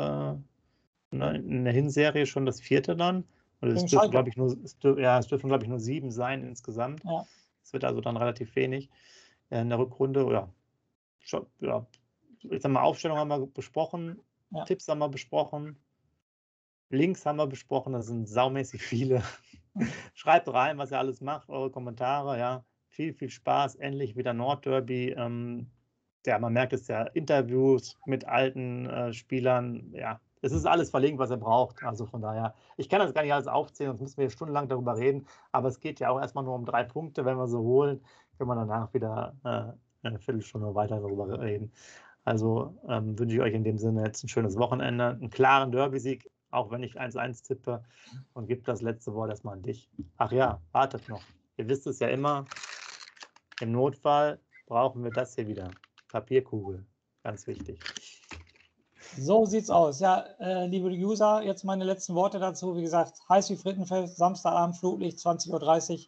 ne, 1.11 1.37
in 1.37 1.63
der 1.63 1.73
Hinserie 1.73 2.25
schon 2.25 2.45
das 2.45 2.61
vierte 2.61 2.95
dann. 2.95 3.25
Und 3.61 3.69
es 3.69 3.85
dürfen, 3.85 4.11
glaube 4.11 4.29
ich, 4.29 4.35
nur, 4.35 4.57
es 4.63 4.77
dür 4.77 4.99
ja, 4.99 5.17
es 5.19 5.27
dürfen, 5.27 5.47
glaube 5.47 5.63
ich, 5.63 5.69
nur 5.69 5.79
sieben 5.79 6.11
sein 6.11 6.43
insgesamt. 6.43 7.03
Ja. 7.05 7.25
Es 7.63 7.71
wird 7.71 7.85
also 7.85 8.01
dann 8.01 8.17
relativ 8.17 8.55
wenig 8.55 8.89
äh, 9.49 9.61
in 9.61 9.69
der 9.69 9.79
Rückrunde. 9.79 10.29
Ja, 10.31 10.49
ja. 11.61 11.85
Ich 12.41 12.61
sag 12.61 12.71
mal, 12.71 12.81
Aufstellung 12.81 13.17
haben 13.17 13.29
wir 13.29 13.47
besprochen, 13.47 14.19
Ja. 14.51 14.65
Tipps 14.65 14.87
haben 14.89 14.99
wir 14.99 15.07
besprochen, 15.07 15.77
Links 16.93 17.25
haben 17.25 17.37
wir 17.37 17.47
besprochen, 17.47 17.93
das 17.93 18.07
sind 18.07 18.27
saumäßig 18.29 18.81
viele. 18.81 19.23
Schreibt 20.13 20.47
rein, 20.53 20.77
was 20.77 20.91
ihr 20.91 20.99
alles 20.99 21.21
macht, 21.21 21.49
eure 21.49 21.71
Kommentare, 21.71 22.37
ja. 22.37 22.63
Viel, 22.89 23.13
viel 23.13 23.29
Spaß, 23.29 23.75
endlich 23.75 24.15
wieder 24.15 24.33
Nordderby. 24.33 25.15
Ähm, 25.17 25.71
ja, 26.25 26.37
man 26.37 26.53
merkt 26.53 26.73
es 26.73 26.87
ja, 26.87 27.03
Interviews 27.03 27.97
mit 28.05 28.25
alten 28.25 28.85
äh, 28.85 29.11
Spielern, 29.13 29.91
ja, 29.93 30.21
es 30.43 30.51
ist 30.51 30.65
alles 30.65 30.89
verlinkt, 30.89 31.19
was 31.19 31.31
er 31.31 31.37
braucht. 31.37 31.81
Also 31.83 32.05
von 32.05 32.21
daher, 32.21 32.53
ich 32.77 32.89
kann 32.89 32.99
das 32.99 33.13
gar 33.13 33.23
nicht 33.23 33.33
alles 33.33 33.47
aufzählen, 33.47 33.91
sonst 33.91 34.01
müssen 34.01 34.17
wir 34.17 34.29
stundenlang 34.29 34.67
darüber 34.67 34.97
reden. 34.97 35.25
Aber 35.53 35.69
es 35.69 35.79
geht 35.79 35.99
ja 36.01 36.09
auch 36.09 36.19
erstmal 36.19 36.43
nur 36.43 36.53
um 36.53 36.65
drei 36.65 36.83
Punkte. 36.83 37.25
Wenn 37.25 37.37
wir 37.37 37.47
sie 37.47 37.57
holen, 37.57 38.01
können 38.37 38.49
wir 38.49 38.55
danach 38.55 38.93
wieder 38.93 39.35
äh, 39.45 40.07
eine 40.07 40.19
Viertelstunde 40.19 40.75
weiter 40.75 40.97
darüber 40.99 41.39
reden. 41.39 41.71
Also 42.25 42.77
ähm, 42.89 43.17
wünsche 43.17 43.37
ich 43.37 43.41
euch 43.41 43.53
in 43.53 43.63
dem 43.63 43.77
Sinne 43.77 44.03
jetzt 44.05 44.23
ein 44.23 44.27
schönes 44.27 44.57
Wochenende, 44.57 45.11
einen 45.11 45.29
klaren 45.29 45.71
Derby-Sieg, 45.71 46.29
auch 46.53 46.71
wenn 46.71 46.83
ich 46.83 46.99
1-1 46.99 47.45
tippe 47.45 47.83
und 48.33 48.47
gebe 48.47 48.61
das 48.63 48.81
letzte 48.81 49.13
Wort 49.13 49.29
erstmal 49.29 49.55
an 49.55 49.63
dich. 49.63 49.89
Ach 50.17 50.31
ja, 50.31 50.61
wartet 50.71 51.09
noch. 51.09 51.21
Ihr 51.57 51.67
wisst 51.67 51.87
es 51.87 51.99
ja 51.99 52.07
immer, 52.07 52.45
im 53.59 53.71
Notfall 53.71 54.39
brauchen 54.65 55.03
wir 55.03 55.11
das 55.11 55.35
hier 55.35 55.47
wieder. 55.47 55.71
Papierkugel, 56.09 56.85
ganz 57.23 57.47
wichtig. 57.47 57.79
So 59.17 59.45
sieht's 59.45 59.69
aus. 59.69 59.99
Ja, 59.99 60.19
äh, 60.39 60.65
liebe 60.67 60.89
User, 60.89 61.43
jetzt 61.43 61.63
meine 61.63 61.83
letzten 61.83 62.15
Worte 62.15 62.39
dazu. 62.39 62.75
Wie 62.75 62.81
gesagt, 62.81 63.19
heiß 63.29 63.49
wie 63.51 63.55
Frittenfest, 63.55 64.17
Samstagabend, 64.17 64.77
Flutlicht, 64.77 65.19
20.30 65.19 65.93
Uhr. 65.93 66.05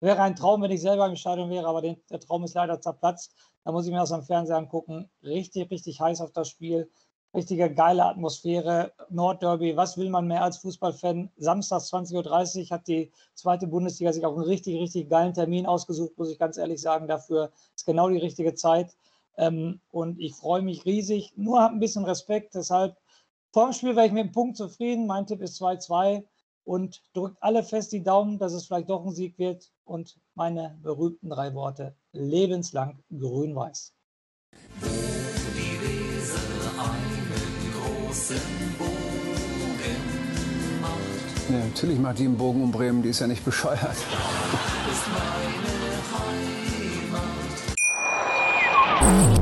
Wäre 0.00 0.20
ein 0.20 0.36
Traum, 0.36 0.60
wenn 0.62 0.70
ich 0.70 0.82
selber 0.82 1.06
im 1.06 1.16
Stadion 1.16 1.48
wäre, 1.48 1.66
aber 1.66 1.80
den, 1.80 1.96
der 2.10 2.20
Traum 2.20 2.44
ist 2.44 2.54
leider 2.54 2.80
zerplatzt. 2.80 3.34
Da 3.64 3.72
muss 3.72 3.86
ich 3.86 3.92
mir 3.92 4.00
das 4.00 4.12
am 4.12 4.24
Fernseher 4.24 4.56
angucken. 4.56 5.08
Richtig, 5.22 5.70
richtig 5.70 6.00
heiß 6.00 6.20
auf 6.20 6.32
das 6.32 6.48
Spiel. 6.48 6.90
Richtige 7.34 7.72
geile 7.72 8.04
Atmosphäre. 8.04 8.92
Nordderby, 9.08 9.74
was 9.76 9.96
will 9.96 10.10
man 10.10 10.26
mehr 10.26 10.42
als 10.42 10.58
Fußballfan? 10.58 11.30
Samstag 11.36 11.80
20.30 11.80 12.64
Uhr 12.64 12.70
hat 12.70 12.86
die 12.86 13.10
zweite 13.34 13.66
Bundesliga 13.66 14.12
sich 14.12 14.26
auch 14.26 14.36
einen 14.36 14.44
richtig, 14.44 14.78
richtig 14.78 15.08
geilen 15.08 15.32
Termin 15.32 15.64
ausgesucht, 15.64 16.18
muss 16.18 16.30
ich 16.30 16.38
ganz 16.38 16.58
ehrlich 16.58 16.82
sagen. 16.82 17.08
Dafür 17.08 17.50
ist 17.74 17.86
genau 17.86 18.10
die 18.10 18.18
richtige 18.18 18.54
Zeit. 18.54 18.94
Ähm, 19.38 19.80
und 19.90 20.20
ich 20.20 20.34
freue 20.34 20.60
mich 20.60 20.84
riesig. 20.84 21.32
Nur 21.36 21.62
habe 21.62 21.74
ein 21.74 21.80
bisschen 21.80 22.04
Respekt. 22.04 22.54
Deshalb 22.54 22.98
vor 23.50 23.64
dem 23.64 23.72
Spiel 23.72 23.96
wäre 23.96 24.06
ich 24.06 24.12
mit 24.12 24.26
dem 24.26 24.32
Punkt 24.32 24.58
zufrieden. 24.58 25.06
Mein 25.06 25.26
Tipp 25.26 25.40
ist 25.40 25.60
2-2 25.60 26.24
und 26.64 27.02
drückt 27.14 27.42
alle 27.42 27.62
fest 27.62 27.92
die 27.92 28.02
Daumen, 28.02 28.38
dass 28.38 28.52
es 28.52 28.66
vielleicht 28.66 28.90
doch 28.90 29.04
ein 29.04 29.12
Sieg 29.12 29.38
wird. 29.38 29.72
Und 29.84 30.18
meine 30.34 30.78
berühmten 30.82 31.30
drei 31.30 31.54
Worte: 31.54 31.94
lebenslang 32.12 33.02
grün-weiß. 33.10 33.94
Ja, 41.52 41.58
natürlich 41.58 41.98
macht 41.98 42.18
die 42.18 42.24
einen 42.24 42.38
Bogen 42.38 42.62
um 42.62 42.72
Bremen, 42.72 43.02
die 43.02 43.10
ist 43.10 43.20
ja 43.20 43.26
nicht 43.26 43.44
bescheuert. 43.44 43.78